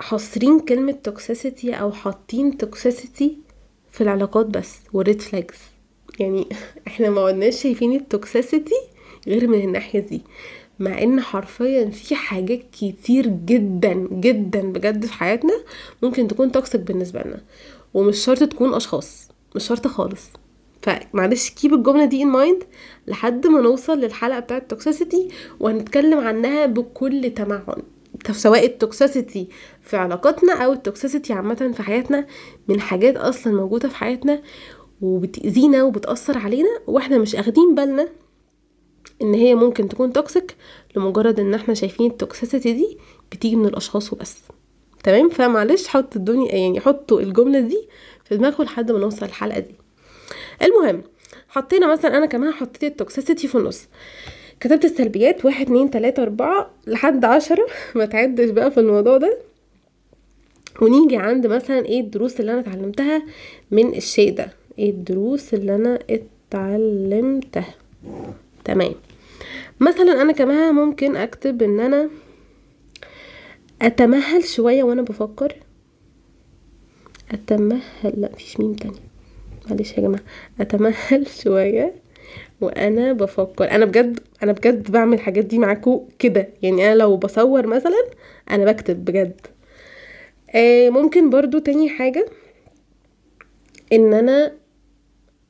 حاصرين 0.00 0.60
كلمة 0.60 0.92
toxicity 0.92 1.74
أو 1.74 1.92
حاطين 1.92 2.56
toxicity 2.58 3.38
في 3.90 4.00
العلاقات 4.00 4.46
بس 4.46 4.76
و 4.92 5.00
red 5.00 5.22
flags 5.22 5.58
يعني 6.20 6.48
إحنا 6.88 7.10
ما 7.10 7.24
بقيناش 7.24 7.62
شايفين 7.62 7.92
ال 7.92 8.01
toxicity 8.01 8.74
غير 9.28 9.48
من 9.48 9.60
الناحية 9.60 10.00
دي. 10.00 10.22
مع 10.78 11.02
إن 11.02 11.20
حرفيا 11.20 11.90
في 11.90 12.14
حاجات 12.14 12.62
كتير 12.72 13.26
جدا 13.26 13.92
جدا 14.12 14.60
بجد 14.60 15.06
في 15.06 15.12
حياتنا 15.12 15.54
ممكن 16.02 16.28
تكون 16.28 16.52
toxic 16.52 16.80
بالنسبة 16.80 17.22
لنا. 17.22 17.40
ومش 17.94 18.18
شرط 18.24 18.42
تكون 18.42 18.74
أشخاص 18.74 19.28
مش 19.56 19.66
شرط 19.66 19.86
خالص. 19.86 20.30
فمعلش 20.82 21.50
keep 21.50 21.74
الجملة 21.74 22.04
دي 22.04 22.22
in 22.22 22.28
mind 22.28 22.64
لحد 23.06 23.46
ما 23.46 23.60
نوصل 23.60 23.98
للحلقة 23.98 24.40
بتاعه 24.40 24.58
ال 24.58 24.66
toxicity 24.66 25.28
وهنتكلم 25.60 26.18
عنها 26.18 26.66
بكل 26.66 27.30
تمعن. 27.36 27.82
سواء 28.30 28.66
ال 28.66 28.75
toxicity 28.75 29.48
في 29.82 29.96
علاقاتنا 29.96 30.52
أو 30.64 30.72
ال 30.72 30.79
toxicity 30.79 31.32
عامة 31.32 31.72
في 31.74 31.82
حياتنا 31.82 32.26
من 32.68 32.80
حاجات 32.80 33.16
أصلا 33.16 33.52
موجودة 33.52 33.88
في 33.88 33.96
حياتنا 33.96 34.42
وبتأذينا 35.00 35.82
وبتأثر 35.82 36.38
علينا 36.38 36.68
وإحنا 36.86 37.18
مش 37.18 37.36
أخدين 37.36 37.74
بالنا 37.74 38.08
إن 39.22 39.34
هي 39.34 39.54
ممكن 39.54 39.88
تكون 39.88 40.12
toxic 40.12 40.56
لمجرد 40.96 41.40
إن 41.40 41.54
إحنا 41.54 41.74
شايفين 41.74 42.10
ال 42.10 42.17
toxicity 42.17 42.72
دي 42.72 42.98
بتيجي 43.32 43.56
من 43.56 43.66
الأشخاص 43.66 44.12
وبس. 44.12 44.38
تمام؟ 45.04 45.28
فمعلش 45.28 45.86
حط 45.88 46.16
الدنيا 46.16 46.54
يعني 46.54 46.80
حطوا 46.80 47.20
الجملة 47.20 47.60
دي 47.60 47.88
في 48.24 48.36
دماغكم 48.36 48.62
لحد 48.62 48.92
ما 48.92 48.98
نوصل 48.98 49.26
الحلقة 49.26 49.58
دي. 49.60 49.74
المهم 50.62 51.02
حطينا 51.48 51.92
مثلا 51.92 52.18
أنا 52.18 52.26
كمان 52.26 52.52
حطيت 52.52 52.84
التوكسيسيتي 52.84 53.48
في 53.48 53.54
النص. 53.54 53.88
كتبت 54.60 54.84
السلبيات 54.84 55.44
واحد 55.44 55.66
اتنين 55.66 55.90
تلاتة 55.90 56.22
أربعة 56.22 56.70
لحد 56.86 57.24
عشرة. 57.24 57.66
ما 57.94 58.04
تعدش 58.04 58.50
بقى 58.50 58.70
في 58.70 58.80
الموضوع 58.80 59.16
ده. 59.16 59.38
ونيجي 60.82 61.16
عند 61.16 61.46
مثلا 61.46 61.86
إيه 61.86 62.00
الدروس 62.00 62.40
اللي 62.40 62.52
أنا 62.52 62.60
اتعلمتها 62.60 63.22
من 63.70 63.94
الشيء 63.96 64.34
ده. 64.34 64.52
إيه 64.78 64.90
الدروس 64.90 65.54
اللي 65.54 65.74
أنا 65.74 65.98
اتعلمتها. 66.10 67.74
تمام. 68.64 68.94
مثلا 69.80 70.22
أنا 70.22 70.32
كمان 70.32 70.74
ممكن 70.74 71.16
أكتب 71.16 71.62
إن 71.62 71.80
أنا 71.80 72.10
أتمهل 73.82 74.44
شوية 74.44 74.82
وأنا 74.82 75.02
بفكر. 75.02 75.54
أتمهل 77.32 78.12
لا 78.16 78.30
مفيش 78.32 78.60
ميم 78.60 78.74
تاني 78.74 79.09
معلش 79.70 79.92
يا 79.92 80.02
جماعة 80.02 80.22
أتمهل 80.60 81.26
شوية 81.42 81.94
وأنا 82.60 83.12
بفكر 83.12 83.70
أنا 83.70 83.84
بجد 83.84 84.20
أنا 84.42 84.52
بجد 84.52 84.90
بعمل 84.90 85.14
الحاجات 85.14 85.44
دي 85.44 85.58
معاكم 85.58 86.08
كده 86.18 86.48
يعني 86.62 86.86
أنا 86.88 86.94
لو 86.94 87.16
بصور 87.16 87.66
مثلا 87.66 88.04
أنا 88.50 88.64
بكتب 88.72 89.04
بجد. 89.04 89.40
آه 90.54 90.90
ممكن 90.90 91.30
برضو 91.30 91.58
تاني 91.58 91.88
حاجة 91.88 92.26
إن 93.92 94.14
أنا 94.14 94.52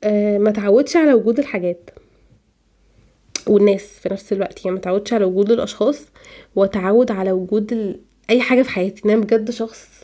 آه 0.03 0.37
ما 0.37 0.51
تعودش 0.51 0.95
على 0.97 1.13
وجود 1.13 1.39
الحاجات 1.39 1.89
والناس 3.47 3.83
في 3.83 4.09
نفس 4.09 4.33
الوقت 4.33 4.65
يعني 4.65 4.75
ما 4.75 4.81
تعودش 4.81 5.13
على 5.13 5.25
وجود 5.25 5.51
الأشخاص 5.51 6.05
وأتعود 6.55 7.11
على 7.11 7.31
وجود 7.31 7.71
ال... 7.73 7.99
أي 8.29 8.41
حاجة 8.41 8.61
في 8.61 8.69
حياتي 8.69 9.01
أنا 9.05 9.21
بجد 9.21 9.51
شخص 9.51 10.00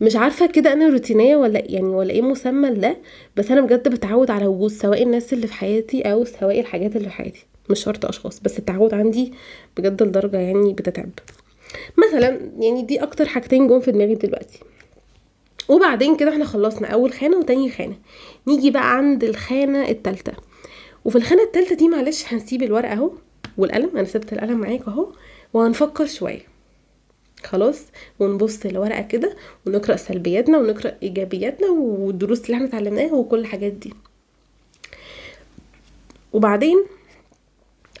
مش 0.00 0.16
عارفة 0.16 0.46
كده 0.46 0.72
أنا 0.72 0.88
روتينية 0.88 1.36
ولا 1.36 1.62
يعني 1.66 1.86
ولا 1.88 2.10
إيه 2.10 2.22
مسمى 2.22 2.70
ده 2.70 2.96
بس 3.36 3.50
أنا 3.50 3.60
بجد 3.60 3.88
بتعود 3.88 4.30
على 4.30 4.46
وجود 4.46 4.70
سواء 4.70 5.02
الناس 5.02 5.32
اللي 5.32 5.46
في 5.46 5.52
حياتي 5.52 6.02
أو 6.02 6.24
سواء 6.24 6.60
الحاجات 6.60 6.96
اللي 6.96 7.08
في 7.08 7.14
حياتي 7.14 7.46
مش 7.70 7.84
شرط 7.84 8.04
أشخاص 8.04 8.40
بس 8.40 8.58
التعود 8.58 8.94
عندي 8.94 9.32
بجد 9.76 10.02
لدرجة 10.02 10.36
يعني 10.36 10.72
بتتعب. 10.72 11.10
مثلا 11.98 12.40
يعني 12.58 12.82
دي 12.82 13.02
أكتر 13.02 13.24
حاجتين 13.28 13.68
جم 13.68 13.80
في 13.80 13.92
دماغي 13.92 14.14
دلوقتي. 14.14 14.60
وبعدين 15.68 16.16
كده 16.16 16.30
إحنا 16.30 16.44
خلصنا 16.44 16.88
أول 16.88 17.12
خانة 17.12 17.36
وتاني 17.36 17.70
خانة. 17.70 17.96
نيجي 18.46 18.70
بقى 18.70 18.96
عند 18.96 19.24
الخانة 19.24 19.88
التالتة. 19.88 20.32
وفي 21.04 21.16
الخانة 21.16 21.42
التالتة 21.42 21.74
دي 21.76 21.88
معلش 21.88 22.32
هنسيب 22.32 22.62
الورقة 22.62 22.92
أهو 22.92 23.10
والقلم 23.58 23.90
أنا 23.96 24.04
سبت 24.04 24.32
القلم 24.32 24.58
معاك 24.60 24.88
أهو 24.88 25.08
وهنفكر 25.54 26.06
شوية. 26.06 26.55
خلاص 27.44 27.80
ونبص 28.20 28.66
الورقه 28.66 29.02
كده 29.02 29.36
ونقرأ 29.66 29.96
سلبياتنا 29.96 30.58
ونقرأ 30.58 30.92
إيجابياتنا 31.02 31.68
والدروس 31.70 32.44
اللي 32.44 32.54
إحنا 32.54 32.66
اتعلمناها 32.66 33.12
وكل 33.14 33.38
الحاجات 33.38 33.72
دي. 33.72 33.94
وبعدين 36.32 36.84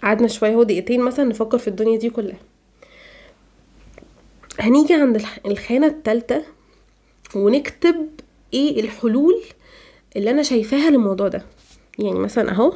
قعدنا 0.02 0.28
شوية 0.28 0.54
هو 0.54 0.62
دقيقتين 0.62 1.00
مثلا 1.00 1.24
نفكر 1.24 1.58
في 1.58 1.68
الدنيا 1.68 1.98
دي 1.98 2.10
كلها. 2.10 2.36
هنيجي 4.60 4.94
عند 4.94 5.22
الخانة 5.46 5.86
الثالثه 5.86 6.42
ونكتب 7.34 8.08
إيه 8.54 8.80
الحلول 8.80 9.42
اللي 10.16 10.30
أنا 10.30 10.42
شايفاها 10.42 10.90
للموضوع 10.90 11.28
ده. 11.28 11.42
يعني 11.98 12.18
مثلا 12.18 12.50
اهو 12.50 12.72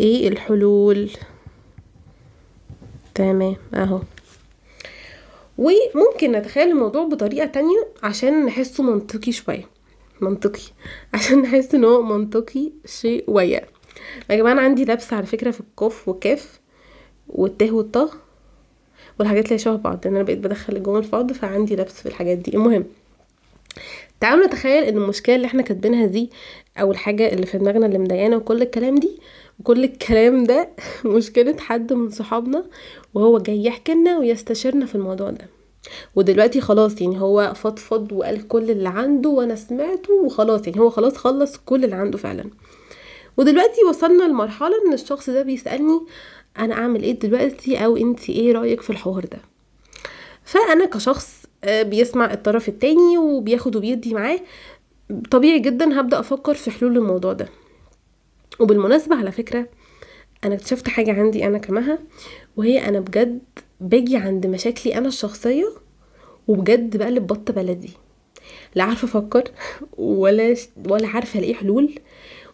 إيه 0.00 0.28
الحلول؟ 0.28 1.10
تمام 3.14 3.56
اهو. 3.74 4.00
وممكن 5.62 6.32
نتخيل 6.32 6.68
الموضوع 6.68 7.04
بطريقة 7.04 7.46
تانية 7.46 7.88
عشان 8.02 8.46
نحسه 8.46 8.82
منطقي 8.82 9.32
شوية. 9.32 9.68
منطقي. 10.20 10.62
عشان 11.14 11.42
نحس 11.42 11.74
إن 11.74 11.84
هو 11.84 12.02
منطقي 12.02 12.70
شوية. 12.84 13.68
يا 14.30 14.36
جماعة 14.36 14.52
أنا 14.52 14.60
عندي 14.60 14.84
لبس 14.84 15.12
على 15.12 15.26
فكرة 15.26 15.50
في 15.50 15.60
القاف 15.60 16.08
والكاف 16.08 16.60
والته 17.28 17.72
والطه 17.74 18.10
والحاجات 19.18 19.46
اللي 19.46 19.58
شبه 19.58 19.76
بعض 19.76 20.06
أنا 20.06 20.22
بقيت 20.22 20.38
بدخل 20.38 20.76
الجمل 20.76 21.04
في 21.04 21.10
بعض 21.10 21.32
فعندي 21.32 21.76
لبس 21.76 22.00
في 22.00 22.06
الحاجات 22.06 22.38
دي. 22.38 22.54
المهم 22.54 22.84
تعالوا 24.20 24.46
نتخيل 24.46 24.84
إن 24.84 24.96
المشكلة 24.96 25.36
اللي 25.36 25.46
إحنا 25.46 25.62
كاتبينها 25.62 26.06
دي 26.06 26.30
أو 26.80 26.90
الحاجة 26.92 27.32
اللي 27.32 27.46
في 27.46 27.58
دماغنا 27.58 27.86
اللي 27.86 27.98
مضايقانا 27.98 28.36
وكل 28.36 28.62
الكلام 28.62 28.94
دي 28.94 29.20
وكل 29.62 29.84
الكلام 29.84 30.44
ده 30.44 30.68
مشكلة 31.04 31.56
حد 31.58 31.92
من 31.92 32.10
صحابنا 32.10 32.64
وهو 33.14 33.38
جاي 33.38 33.64
يحكي 33.64 33.94
لنا 33.94 34.18
ويستشيرنا 34.18 34.86
في 34.86 34.94
الموضوع 34.94 35.30
ده. 35.30 35.46
ودلوقتي 36.16 36.60
خلاص 36.60 37.00
يعني 37.00 37.20
هو 37.20 37.52
فضفض 37.54 38.12
وقال 38.12 38.48
كل 38.48 38.70
اللي 38.70 38.88
عنده 38.88 39.30
وأنا 39.30 39.54
سمعته 39.54 40.12
وخلاص 40.14 40.66
يعني 40.66 40.80
هو 40.80 40.90
خلاص 40.90 41.16
خلص 41.16 41.56
كل 41.56 41.84
اللي 41.84 41.96
عنده 41.96 42.18
فعلا. 42.18 42.44
ودلوقتي 43.36 43.84
وصلنا 43.88 44.24
لمرحلة 44.24 44.74
إن 44.86 44.92
الشخص 44.92 45.30
ده 45.30 45.42
بيسألني 45.42 46.00
أنا 46.58 46.74
أعمل 46.74 47.02
إيه 47.02 47.18
دلوقتي 47.18 47.84
أو 47.84 47.96
انت 47.96 48.30
إيه 48.30 48.52
رأيك 48.52 48.80
في 48.80 48.90
الحوار 48.90 49.24
ده. 49.24 49.38
فأنا 50.44 50.86
كشخص 50.86 51.42
آه، 51.64 51.82
بيسمع 51.82 52.32
الطرف 52.32 52.68
التاني 52.68 53.18
وبياخد 53.18 53.76
وبيدي 53.76 54.14
معاه 54.14 54.40
طبيعي 55.30 55.58
جدا 55.58 56.00
هبدأ 56.00 56.20
أفكر 56.20 56.54
في 56.54 56.70
حلول 56.70 56.96
الموضوع 56.96 57.32
ده. 57.32 57.48
وبالمناسبة 58.60 59.16
على 59.16 59.32
فكرة 59.32 59.66
أنا 60.44 60.54
اكتشفت 60.54 60.88
حاجة 60.88 61.12
عندي 61.12 61.46
أنا 61.46 61.58
كمها 61.58 61.98
وهي 62.56 62.88
أنا 62.88 63.00
بجد 63.00 63.40
باجي 63.80 64.16
عند 64.16 64.46
مشاكلي 64.46 64.98
أنا 64.98 65.08
الشخصية 65.08 65.68
وبجد 66.48 66.96
بقلب 66.96 67.26
بط 67.26 67.50
بلدي. 67.50 67.90
لا 68.74 68.84
عارفة 68.84 69.04
أفكر 69.04 69.44
ولا 69.98 70.56
ولا 70.88 71.08
عارفة 71.08 71.38
ألاقي 71.38 71.54
حلول 71.54 71.94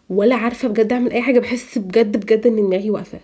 ولا 0.09 0.35
عارفة 0.35 0.67
بجد 0.67 0.93
أعمل 0.93 1.11
أي 1.11 1.21
حاجة 1.21 1.39
بحس 1.39 1.77
بجد 1.77 2.17
بجد 2.17 2.47
إن 2.47 2.55
دماغي 2.55 2.89
واقفة. 2.89 3.19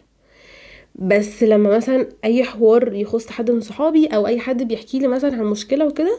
بس 0.96 1.44
لما 1.44 1.75
مثلا 1.75 2.10
أي 2.24 2.44
حوار 2.44 2.94
يخص 2.94 3.29
حد 3.29 3.51
من 3.51 3.62
صحابي 3.62 4.08
أو 4.08 4.27
أي 4.27 4.39
حد 4.39 4.63
بيحكي 4.63 5.00
لي 5.00 5.08
مثلا 5.08 5.36
عن 5.36 5.46
مشكلة 5.46 5.88
وكده 5.88 6.17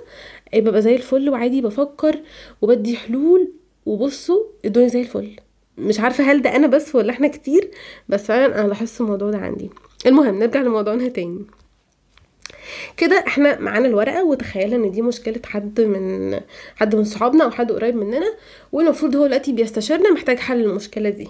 ببقى 0.55 0.83
زي 0.83 0.97
الفل 0.97 1.31
وعادي 1.31 1.61
بفكر 1.61 2.21
وبدي 2.63 2.97
حلول 2.97 3.53
وبصوا 3.87 4.41
الدنيا 4.65 4.89
زي 4.89 5.01
الفل. 5.01 5.37
مش 5.79 6.01
عارفة 6.01 6.25
هل 6.33 6.43
ده 6.43 6.57
أنا 6.57 6.67
بس 6.67 6.95
ولا 6.95 7.11
إحنا 7.11 7.29
كتير 7.29 7.71
بس 8.09 8.23
فعلا 8.27 8.61
أنا 8.61 8.69
لاحظت 8.69 9.01
الموضوع 9.01 9.31
ده 9.31 9.39
عندي. 9.39 9.71
المهم 10.07 10.39
نرجع 10.39 10.61
لموضوعنا 10.61 11.09
تاني. 11.09 11.45
كده 12.97 13.25
إحنا 13.27 13.61
معانا 13.61 13.89
الورقة 13.89 14.25
وتخيل 14.25 14.75
إن 14.75 14.91
دي 14.91 15.03
مشكلة 15.03 15.41
حد 15.47 15.81
من 15.81 16.35
حد 16.77 16.97
من 16.97 17.05
صحابنا 17.05 17.45
أو 17.45 17.51
حد 17.51 17.73
قريب 17.73 17.97
مننا 17.97 18.35
والمفروض 18.73 19.17
هو 19.17 19.27
دلوقتي 19.27 19.53
بيستشيرنا 19.53 20.11
محتاج 20.13 20.39
حل 20.39 20.61
المشكلة 20.65 21.11
دي. 21.11 21.29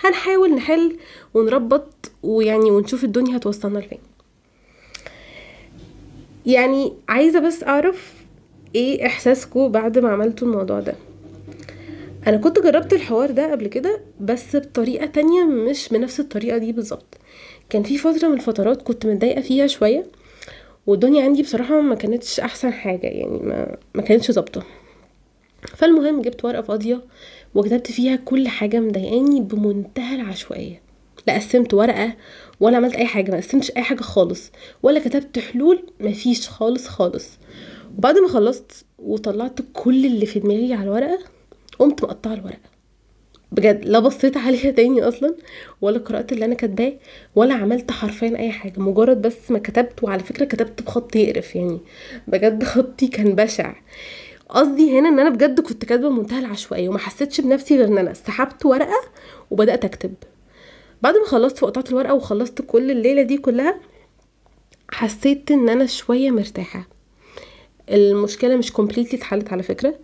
هنحاول 0.00 0.54
نحل 0.54 0.96
ونربط 1.34 2.10
ويعني 2.22 2.70
ونشوف 2.70 3.04
الدنيا 3.04 3.36
هتوصلنا 3.36 3.78
لفين. 3.78 3.98
يعني 6.46 6.92
عايزة 7.08 7.38
بس 7.40 7.64
أعرف 7.64 8.14
إيه 8.74 9.06
احساسكم 9.06 9.68
بعد 9.68 9.98
ما 9.98 10.08
عملتوا 10.10 10.48
الموضوع 10.48 10.80
ده؟ 10.80 10.94
أنا 12.28 12.36
كنت 12.36 12.58
جربت 12.58 12.92
الحوار 12.92 13.30
ده 13.30 13.50
قبل 13.52 13.66
كده 13.66 14.00
بس 14.20 14.56
بطريقة 14.56 15.06
تانية 15.06 15.44
مش 15.44 15.88
بنفس 15.88 16.20
الطريقة 16.20 16.58
دي 16.58 16.72
بالظبط. 16.72 17.14
كان 17.70 17.82
في 17.82 17.98
فترة 17.98 18.28
من 18.28 18.34
الفترات 18.34 18.82
كنت 18.82 19.06
متضايقة 19.06 19.40
فيها 19.40 19.66
شوية 19.66 20.06
والدنيا 20.86 21.24
عندي 21.24 21.42
بصراحة 21.42 21.80
ما 21.80 21.94
كانتش 21.94 22.40
أحسن 22.40 22.72
حاجة 22.72 23.06
يعني 23.06 23.38
ما 23.38 23.76
ما 23.94 24.02
كانتش 24.02 24.30
ظابطة. 24.30 24.62
فالمهم 25.76 26.22
جبت 26.22 26.44
ورقة 26.44 26.62
فاضية 26.62 27.00
وكتبت 27.54 27.90
فيها 27.92 28.16
كل 28.16 28.48
حاجة 28.48 28.80
مضايقاني 28.80 29.40
بمنتهى 29.40 30.14
العشوائية. 30.20 30.82
لا 31.26 31.34
قسمت 31.34 31.74
ورقة 31.74 32.16
ولا 32.60 32.76
عملت 32.76 32.94
أي 32.94 33.06
حاجة 33.06 33.30
ما 33.30 33.36
قسمتش 33.36 33.70
أي 33.76 33.82
حاجة 33.82 34.00
خالص 34.00 34.50
ولا 34.82 35.00
كتبت 35.00 35.38
حلول 35.38 35.82
مفيش 36.00 36.48
خالص 36.48 36.88
خالص. 36.88 37.28
وبعد 37.98 38.18
ما 38.18 38.28
خلصت 38.28 38.84
وطلعت 38.98 39.58
كل 39.72 40.06
اللي 40.06 40.26
في 40.26 40.40
دماغي 40.40 40.74
على 40.74 40.84
الورقة 40.84 41.18
قمت 41.78 42.04
مقطعة 42.04 42.34
الورقة. 42.34 42.68
بجد 43.52 43.84
لا 43.84 43.98
بصيت 43.98 44.36
عليها 44.36 44.70
تاني 44.70 45.02
أصلا 45.02 45.34
ولا 45.80 45.98
قرأت 45.98 46.32
اللي 46.32 46.44
أنا 46.44 46.54
كاتباه 46.54 46.92
ولا 47.34 47.54
عملت 47.54 47.90
حرفيا 47.90 48.38
أي 48.38 48.50
حاجة. 48.50 48.80
مجرد 48.80 49.22
بس 49.22 49.50
ما 49.50 49.58
كتبت 49.58 50.04
وعلى 50.04 50.22
فكرة 50.22 50.44
كتبت 50.44 50.82
بخط 50.82 51.16
يقرف 51.16 51.56
يعني. 51.56 51.80
بجد 52.28 52.64
خطي 52.64 53.06
كان 53.08 53.34
بشع. 53.34 53.74
قصدي 54.48 54.98
هنا 54.98 55.08
إن 55.08 55.18
أنا 55.18 55.30
بجد 55.30 55.60
كنت 55.60 55.84
كاتبة 55.84 56.08
بمنتهى 56.08 56.38
العشوائية 56.38 56.88
وما 56.88 56.98
حسيتش 56.98 57.40
بنفسي 57.40 57.76
غير 57.76 57.86
إن 57.88 57.98
أنا 57.98 58.14
سحبت 58.14 58.66
ورقة 58.66 59.00
وبدأت 59.50 59.84
أكتب. 59.84 60.14
بعد 61.02 61.14
ما 61.14 61.26
خلصت 61.26 61.62
وقطعت 61.62 61.90
الورقة 61.90 62.14
وخلصت 62.14 62.62
كل 62.62 62.90
الليلة 62.90 63.22
دي 63.22 63.38
كلها 63.38 63.80
حسيت 64.90 65.50
إن 65.50 65.68
أنا 65.68 65.86
شوية 65.86 66.30
مرتاحة. 66.30 66.88
المشكلة 67.90 68.56
مش 68.56 68.72
كومبليتلي 68.72 69.18
اتحلت 69.18 69.52
على 69.52 69.62
فكرة. 69.62 69.94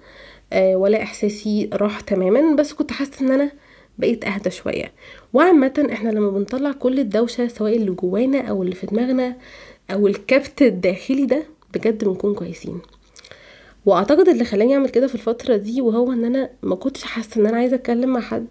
ولا 0.54 1.02
إحساسي 1.02 1.70
راح 1.72 2.00
تماما 2.00 2.56
بس 2.56 2.72
كنت 2.72 2.92
حاسة 2.92 3.12
إن 3.20 3.30
أنا 3.30 3.50
بقيت 3.98 4.24
أهدى 4.24 4.50
شوية. 4.50 4.92
وعامة 5.32 5.88
إحنا 5.92 6.10
لما 6.10 6.30
بنطلع 6.30 6.72
كل 6.72 7.00
الدوشة 7.00 7.48
سواء 7.48 7.76
اللي 7.76 7.90
جوانا 7.90 8.40
أو 8.40 8.62
اللي 8.62 8.74
في 8.74 8.86
دماغنا 8.86 9.36
أو 9.90 10.06
الكبت 10.06 10.62
الداخلي 10.62 11.26
ده 11.26 11.42
بجد 11.74 12.04
بنكون 12.04 12.34
كويسين. 12.34 12.80
وأعتقد 13.86 14.28
اللي 14.28 14.44
خلاني 14.44 14.74
أعمل 14.74 14.88
كده 14.88 15.06
في 15.06 15.14
الفترة 15.14 15.56
دي 15.56 15.80
وهو 15.80 16.12
إن 16.12 16.24
أنا 16.24 16.50
ما 16.62 16.74
كنتش 16.76 17.04
حاسة 17.04 17.40
إن 17.40 17.46
أنا 17.46 17.56
عايزة 17.56 17.76
أتكلم 17.76 18.10
مع 18.12 18.20
حد 18.20 18.46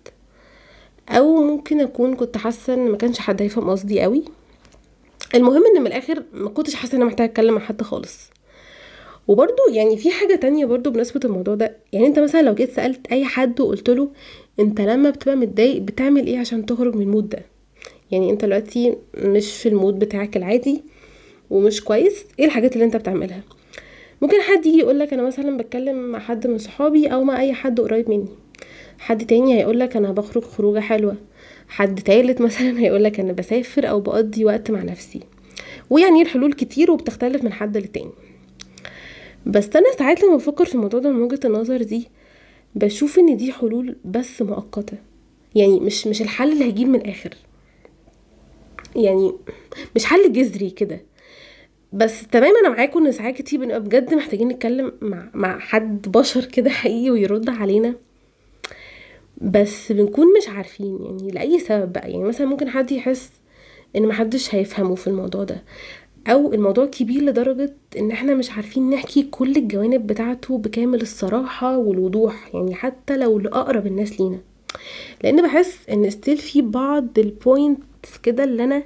أو 1.10 1.41
ممكن 1.43 1.81
أكون 1.81 2.15
كنت 2.15 2.38
حاسة 2.38 2.74
إن 2.74 2.91
ما 2.91 2.98
كانش 2.98 3.19
حد 3.19 3.41
هيفهم 3.41 3.69
قصدي 3.69 4.01
قوي. 4.01 4.24
المهم 5.36 5.63
إن 5.75 5.81
من 5.81 5.88
الآخر 5.88 6.24
ما 6.33 6.50
كنتش 6.50 6.75
حاسة 6.75 6.91
إن 6.95 7.01
أنا 7.01 7.05
محتاجة 7.05 7.29
أتكلم 7.29 7.53
مع 7.53 7.60
حد 7.62 7.81
خالص. 7.81 8.29
وبرده 9.27 9.63
يعني 9.74 9.98
في 9.98 10.12
حاجة 10.12 10.36
تانية 10.36 10.65
برضو 10.65 10.89
بنسبه 10.92 11.20
الموضوع 11.25 11.56
ده 11.56 11.77
يعني 11.94 12.08
أنت 12.08 12.20
مثلا 12.20 12.42
لو 12.42 12.53
جيت 12.53 12.72
سألت 12.72 13.08
أي 13.12 13.25
حد 13.25 13.62
وقلت 13.62 13.89
له 13.89 14.10
أنت 14.60 14.82
لما 14.82 15.10
بتبقى 15.10 15.36
متضايق 15.36 15.82
بتعمل 15.82 16.27
إيه 16.27 16.39
عشان 16.39 16.65
تخرج 16.65 16.96
من 16.96 17.01
ال 17.01 17.07
mood 17.07 17.29
ده؟ 17.30 17.46
يعني 18.12 18.30
أنت 18.30 18.46
دلوقتي 18.46 18.96
مش 19.18 19.58
في 19.58 19.70
ال 19.70 19.75
mood 19.75 20.00
بتاعك 20.00 20.38
العادي 20.38 20.84
ومش 21.50 21.84
كويس 21.84 22.25
إيه 22.39 22.46
الحاجات 22.46 22.74
اللي 22.74 22.86
أنت 22.86 22.96
بتعملها؟ 22.96 23.42
ممكن 24.21 24.41
حد 24.41 24.65
يجي 24.65 24.78
يقولك 24.78 25.13
أنا 25.13 25.24
مثلا 25.24 25.58
بتكلم 25.58 26.12
مع 26.12 26.19
حد 26.19 26.47
من 26.47 26.58
صحابي 26.58 27.08
أو 27.08 27.24
مع 27.24 27.41
أي 27.41 27.54
حد 27.54 27.82
قريب 27.82 28.10
مني. 28.10 28.28
حد 29.00 29.26
تاني 29.26 29.60
هيقولك 29.60 29.95
أنا 29.97 30.12
بخرج 30.12 30.43
خروجة 30.43 30.80
حلوة. 30.80 31.15
حد 31.67 32.00
تالت 32.00 32.41
مثلا 32.41 32.80
هيقولك 32.82 33.19
أنا 33.19 33.34
بسافر 33.34 33.89
أو 33.89 34.00
بقضي 34.00 34.45
وقت 34.45 34.71
مع 34.71 34.84
نفسي. 34.84 35.19
ويعني 35.89 36.21
الحلول 36.21 36.54
كتير 36.54 36.91
وبتختلف 36.91 37.43
من 37.43 37.54
حد 37.54 37.78
للتاني. 37.78 38.12
بس 39.45 39.75
أنا 39.75 39.91
ساعات 39.99 40.23
لما 40.23 40.36
بفكر 40.36 40.65
في 40.65 40.75
الموضوع 40.75 40.99
ده 40.99 41.12
من 41.12 41.21
وجهة 41.21 41.39
النظر 41.45 41.84
دي 41.84 42.08
بشوف 42.75 43.19
إن 43.19 43.38
دي 43.38 43.51
حلول 43.53 43.95
بس 44.06 44.41
مؤقتة. 44.41 44.97
يعني 45.56 45.79
مش 45.79 46.08
مش 46.08 46.21
الحل 46.21 46.51
اللي 46.51 46.65
هيجيب 46.65 46.88
من 46.88 46.95
الآخر. 46.95 47.34
يعني 48.95 49.34
مش 49.95 50.06
حل 50.06 50.34
جذري 50.34 50.69
كده. 50.69 51.01
بس 51.93 52.27
تمام 52.27 52.53
أنا 52.65 52.69
معاكم 52.69 53.06
إن 53.06 53.12
ساعات 53.12 53.36
كتير 53.36 53.60
بنبقى 53.60 53.79
بجد 53.84 54.13
محتاجين 54.13 54.47
نتكلم 54.47 54.91
مع 55.01 55.29
مع 55.34 55.60
حد 55.60 56.12
بشر 56.12 56.45
كده 56.45 56.69
حقيقي 56.69 57.10
ويرد 57.10 57.49
علينا. 57.49 57.95
بس 59.41 59.91
بنكون 59.91 60.25
مش 60.38 60.49
عارفين 60.49 60.99
يعني 61.06 61.32
لأي 61.32 61.60
سبب 61.60 61.93
بقى. 61.93 62.12
يعني 62.12 62.23
مثلا 62.23 62.47
ممكن 62.47 62.69
حد 62.69 62.91
يحس 62.91 63.32
إن 63.95 64.08
محدش 64.08 64.56
هيفهمه 64.56 64.95
في 64.95 65.08
الموضوع 65.08 65.43
ده. 65.43 65.63
أو 66.27 66.53
الموضوع 66.53 66.86
كبير 66.86 67.21
لدرجة 67.23 67.73
إن 67.97 68.12
إحنا 68.12 68.33
مش 68.36 68.51
عارفين 68.51 68.89
نحكي 68.89 69.23
كل 69.23 69.55
الجوانب 69.55 70.07
بتاعته 70.07 70.57
بكامل 70.57 71.01
الصراحة 71.01 71.77
والوضوح 71.77 72.49
يعني 72.55 72.75
حتى 72.75 73.17
لو 73.17 73.39
لأقرب 73.39 73.88
الناس 73.88 74.21
لينا. 74.21 74.39
لأن 75.23 75.41
بحس 75.41 75.89
إن 75.89 76.09
still 76.10 76.38
في 76.38 76.62
بعض 76.62 77.19
ال 77.19 77.34
points 77.34 78.17
كده 78.23 78.43
اللي 78.43 78.63
أنا 78.63 78.83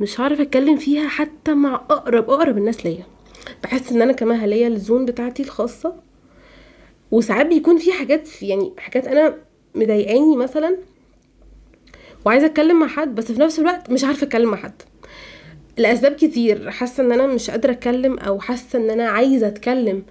مش 0.00 0.20
عارف 0.20 0.40
أتكلم 0.40 0.76
فيها 0.76 1.08
حتى 1.08 1.54
مع 1.54 1.74
أقرب 1.74 2.30
أقرب 2.30 2.58
الناس 2.58 2.86
ليا. 2.86 3.04
بحس 3.62 3.92
إن 3.92 4.02
أنا 4.02 4.12
كمان 4.12 4.44
ليا 4.44 4.68
ال 4.68 4.75
zone 4.75 5.04
بتاعتي 5.04 5.42
الخاصة. 5.42 5.94
وساعات 7.10 7.46
بيكون 7.46 7.78
في 7.78 7.92
حاجات 7.92 8.42
يعني 8.42 8.72
حاجات 8.78 9.06
أنا 9.06 9.34
مضايقاني 9.74 10.36
مثلا 10.36 10.76
وعايزة 12.26 12.46
أتكلم 12.46 12.80
مع 12.80 12.86
حد 12.86 13.14
بس 13.14 13.32
في 13.32 13.40
نفس 13.40 13.58
الوقت 13.58 13.90
مش 13.90 14.04
عارفة 14.04 14.26
أتكلم 14.26 14.50
مع 14.50 14.56
حد. 14.56 14.82
لأسباب 15.80 16.12
كتير. 16.12 16.70
حاسة 16.70 17.02
إن 17.02 17.12
أنا 17.12 17.26
مش 17.26 17.50
قادرة 17.50 17.72
أتكلم 17.72 18.18
أو 18.18 18.40
حاسة 18.40 18.78
إن 18.78 18.90
أنا 18.90 19.08
عايزة 19.08 19.46
أتكلم 19.48 20.02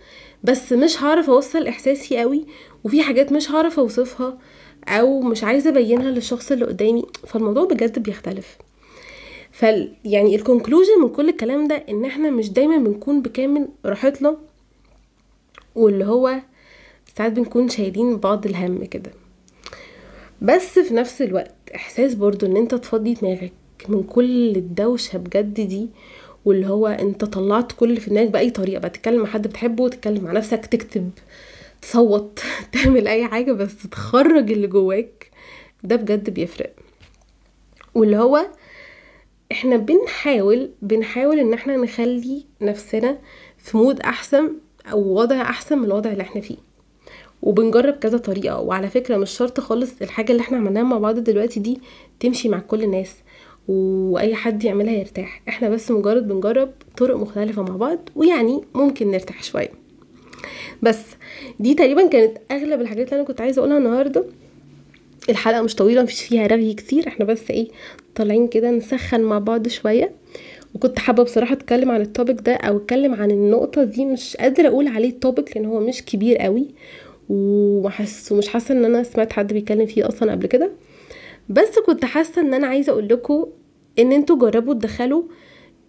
بس 0.43 0.73
مش 0.73 1.03
هعرف 1.03 1.29
أوصل 1.29 1.67
إحساسي 1.67 2.17
قوي 2.17 2.45
وفي 2.83 3.01
حاجات 3.03 3.31
مش 3.31 3.51
هعرف 3.51 3.79
أوصفها 3.79 4.37
أو 4.87 5.21
مش 5.21 5.43
عايزة 5.43 5.69
أبينها 5.69 6.11
للشخص 6.11 6.51
اللي 6.51 6.65
قدامي 6.65 7.03
فالموضوع 7.27 7.65
بجد 7.65 7.99
بيختلف. 7.99 8.57
ف 9.51 9.63
يعني 10.05 10.35
الكونكلوجن 10.35 11.01
من 11.01 11.09
كل 11.09 11.29
الكلام 11.29 11.67
ده 11.67 11.83
إن 11.89 12.05
إحنا 12.05 12.29
مش 12.29 12.49
دايما 12.51 12.77
بنكون 12.77 13.21
بكامل 13.21 13.67
راحتنا 13.85 14.37
واللي 15.75 16.05
هو 16.05 16.35
ساعات 17.17 17.31
بنكون 17.31 17.69
شايلين 17.69 18.17
بعض 18.17 18.45
الهم 18.45 18.85
كده. 18.85 19.11
بس 20.41 20.79
في 20.79 20.93
نفس 20.93 21.21
الوقت 21.21 21.55
إحساس 21.75 22.13
برضو 22.13 22.45
إن 22.45 22.57
أنت 22.57 22.75
تفضي 22.75 23.13
دماغك 23.13 23.53
من 23.87 24.03
كل 24.03 24.55
الدوشة 24.55 25.17
بجد 25.17 25.53
دي 25.61 25.89
واللي 26.45 26.67
هو 26.67 26.87
انت 26.87 27.25
طلعت 27.25 27.71
كل 27.71 27.89
اللي 27.89 27.99
في 27.99 28.09
دماغك 28.09 28.29
بأي 28.29 28.49
طريقة 28.49 28.79
بقى 28.79 28.89
تتكلم 28.89 29.21
مع 29.21 29.29
حد 29.29 29.47
بتحبه 29.47 29.89
تتكلم 29.89 30.23
مع 30.23 30.31
نفسك 30.31 30.65
تكتب 30.65 31.09
تصوت 31.81 32.39
تعمل 32.73 33.07
أي 33.07 33.27
حاجة 33.27 33.51
بس 33.51 33.77
تخرج 33.91 34.51
اللي 34.51 34.67
جواك. 34.67 35.31
ده 35.83 35.95
بجد 35.95 36.29
بيفرق. 36.29 36.73
واللي 37.95 38.17
هو 38.17 38.47
إحنا 39.51 39.77
بنحاول 39.77 40.69
بنحاول 40.81 41.39
إن 41.39 41.53
إحنا 41.53 41.77
نخلي 41.77 42.45
نفسنا 42.61 43.17
في 43.57 43.77
مود 43.77 43.99
أحسن 43.99 44.51
أو 44.91 45.13
وضع 45.13 45.41
أحسن 45.41 45.77
من 45.77 45.85
الوضع 45.85 46.11
اللي 46.11 46.23
إحنا 46.23 46.41
فيه. 46.41 46.57
وبنجرب 47.41 47.93
كذا 47.93 48.17
طريقة. 48.17 48.59
وعلى 48.59 48.89
فكرة 48.89 49.17
مش 49.17 49.29
شرط 49.31 49.59
خالص 49.59 49.91
الحاجة 50.01 50.31
اللي 50.31 50.41
إحنا 50.41 50.57
عملناها 50.57 50.83
مع 50.83 50.97
بعض 50.97 51.19
دلوقتي 51.19 51.59
دي 51.59 51.81
تمشي 52.19 52.49
مع 52.49 52.59
كل 52.59 52.83
الناس. 52.83 53.15
وأي 53.69 54.35
حد 54.35 54.63
يعملها 54.63 54.93
يرتاح. 54.93 55.41
إحنا 55.49 55.69
بس 55.69 55.91
مجرد 55.91 56.27
بنجرب 56.27 56.69
طرق 56.97 57.15
مختلفة 57.15 57.61
مع 57.61 57.75
بعض 57.75 58.09
ويعني 58.15 58.61
ممكن 58.75 59.11
نرتاح 59.11 59.43
شوية. 59.43 59.71
بس 60.81 61.01
دي 61.59 61.73
تقريبا 61.73 62.07
كانت 62.07 62.37
أغلب 62.51 62.81
الحاجات 62.81 63.07
اللي 63.07 63.19
أنا 63.19 63.27
كنت 63.27 63.41
عايزة 63.41 63.59
أقولها 63.59 63.77
النهارده. 63.77 64.25
الحلقة 65.29 65.61
مش 65.61 65.75
طويلة 65.75 66.03
مفيش 66.03 66.21
فيها 66.23 66.47
رغي 66.47 66.73
كتير. 66.73 67.07
إحنا 67.07 67.25
بس 67.25 67.51
إيه 67.51 67.67
طالعين 68.15 68.47
كده 68.47 68.71
نسخن 68.71 69.21
مع 69.21 69.39
بعض 69.39 69.67
شوية. 69.67 70.11
وكنت 70.75 70.99
حابة 70.99 71.23
بصراحة 71.23 71.53
أتكلم 71.53 71.91
عن 71.91 72.01
التوبيك 72.01 72.41
ده 72.41 72.53
أو 72.53 72.77
أتكلم 72.77 73.13
عن 73.13 73.31
النقطة 73.31 73.83
دي. 73.83 74.05
مش 74.05 74.37
قادرة 74.37 74.67
أقول 74.67 74.87
عليه 74.87 75.19
توبيك 75.19 75.57
لأن 75.57 75.65
هو 75.65 75.79
مش 75.79 76.05
كبير 76.05 76.37
قوي. 76.37 76.67
ومحس 77.29 78.31
ومش 78.31 78.47
حاسة 78.47 78.73
إن 78.73 78.85
أنا 78.85 79.03
سمعت 79.03 79.33
حد 79.33 79.53
بيتكلم 79.53 79.85
فيه 79.85 80.07
أصلا 80.07 80.31
قبل 80.31 80.47
كده. 80.47 80.71
بس 81.49 81.79
كنت 81.85 82.05
حاسة 82.05 82.41
إن 82.41 82.53
أنا 82.53 82.67
عايزة 82.67 82.91
أقول 82.91 83.07
لكم 83.07 83.45
إن 83.99 84.11
أنتوا 84.11 84.35
جربوا 84.35 84.73
تدخلوا 84.73 85.23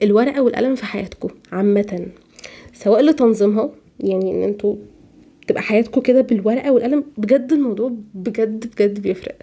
الورقة 0.02 0.42
والقلم 0.42 0.74
في 0.74 0.84
حياتكم 0.84 1.28
عامة 1.52 2.06
سواء 2.72 3.00
لتنظيمها 3.02 3.70
يعني 4.00 4.30
إن 4.30 4.42
أنتوا 4.42 4.76
تبقى 5.46 5.62
حياتكم 5.62 6.00
كده 6.00 6.20
بالورقة 6.20 6.72
والقلم 6.72 7.04
بجد 7.18 7.52
الموضوع 7.52 7.92
بجد 8.14 8.66
بجد 8.66 9.00
بيفرق. 9.02 9.36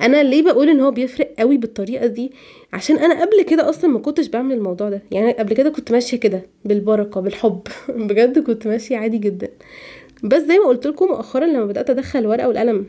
أنا 0.00 0.22
ليه 0.22 0.42
بقول 0.42 0.68
إن 0.68 0.80
هو 0.80 0.90
بيفرق 0.90 1.34
قوي 1.38 1.56
بالطريقة 1.56 2.06
دي؟ 2.06 2.32
عشان 2.72 2.98
أنا 2.98 3.20
قبل 3.20 3.42
كده 3.42 3.68
أصلا 3.68 3.90
ما 3.90 3.98
كنتش 3.98 4.28
بعمل 4.28 4.54
الموضوع 4.54 4.90
ده. 4.90 5.02
يعني 5.10 5.32
قبل 5.32 5.54
كده 5.54 5.70
كنت 5.70 5.92
ماشية 5.92 6.16
كده 6.16 6.42
بالبركة 6.64 7.20
بالحب 7.20 7.60
بجد 7.88 8.38
كنت 8.38 8.66
ماشية 8.66 8.96
عادي 8.96 9.18
جدا. 9.18 9.48
بس 10.22 10.42
زي 10.42 10.58
ما 10.58 10.66
قلت 10.66 10.86
لكم 10.86 11.06
مؤخرا 11.06 11.46
لما 11.46 11.64
بدأت 11.64 11.90
أدخل 11.90 12.18
الورقه 12.18 12.48
والقلم 12.48 12.86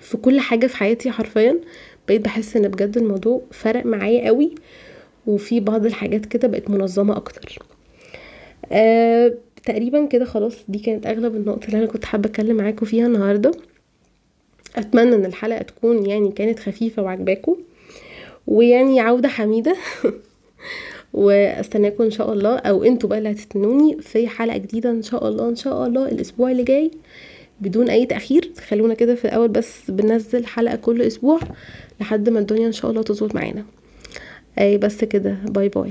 في 0.00 0.16
كل 0.16 0.40
حاجة 0.40 0.66
في 0.66 0.76
حياتي 0.76 1.10
حرفيا 1.10 1.60
بقيت 2.08 2.20
بحس 2.20 2.56
إن 2.56 2.68
بجد 2.68 2.96
الموضوع 2.98 3.42
فرق 3.50 3.86
معايا 3.86 4.26
قوي 4.26 4.54
وفي 5.26 5.60
بعض 5.60 5.86
الحاجات 5.86 6.26
كده 6.26 6.48
بقت 6.48 6.70
منظمة 6.70 7.16
أكتر. 7.16 7.58
آه 8.72 9.34
تقريبا 9.64 10.06
كده 10.06 10.24
خلاص 10.24 10.54
دي 10.68 10.78
كانت 10.78 11.06
أغلب 11.06 11.36
النقط 11.36 11.64
اللي 11.64 11.78
أنا 11.78 11.86
كنت 11.86 12.04
حابة 12.04 12.28
أتكلم 12.28 12.56
معاكم 12.56 12.86
فيها 12.86 13.06
النهارده. 13.06 13.50
أتمنى 14.76 15.14
إن 15.14 15.24
الحلقة 15.24 15.62
تكون 15.62 16.06
يعني 16.06 16.32
كانت 16.32 16.58
خفيفة 16.58 17.02
وعجباكم 17.02 17.56
ويعني 18.46 19.00
عودة 19.00 19.28
حميدة. 19.28 19.76
واستناكم 21.12 22.04
إن 22.04 22.10
شاء 22.10 22.32
الله 22.32 22.56
أو 22.56 22.84
أنتوا 22.84 23.08
بقى 23.08 23.18
اللي 23.18 23.30
هتستنوني 23.30 23.98
في 24.02 24.28
حلقة 24.28 24.56
جديدة 24.56 24.90
إن 24.90 25.02
شاء 25.02 25.28
الله 25.28 25.48
إن 25.48 25.56
شاء 25.56 25.86
الله 25.86 26.08
الأسبوع 26.08 26.50
اللي 26.50 26.62
جاي. 26.62 26.90
بدون 27.62 27.90
أي 27.90 28.06
تأخير. 28.06 28.50
خلونا 28.68 28.94
كده 28.94 29.14
في 29.14 29.24
الأول 29.24 29.48
بس 29.48 29.90
بننزل 29.90 30.46
حلقة 30.46 30.76
كل 30.76 31.02
أسبوع 31.02 31.40
لحد 32.00 32.28
ما 32.28 32.38
الدنيا 32.38 32.66
إن 32.66 32.72
شاء 32.72 32.90
الله 32.90 33.02
تظبط 33.02 33.34
معانا. 33.34 33.64
أي 34.58 34.78
بس 34.78 35.04
كده. 35.04 35.36
باي 35.44 35.68
باي 35.68 35.90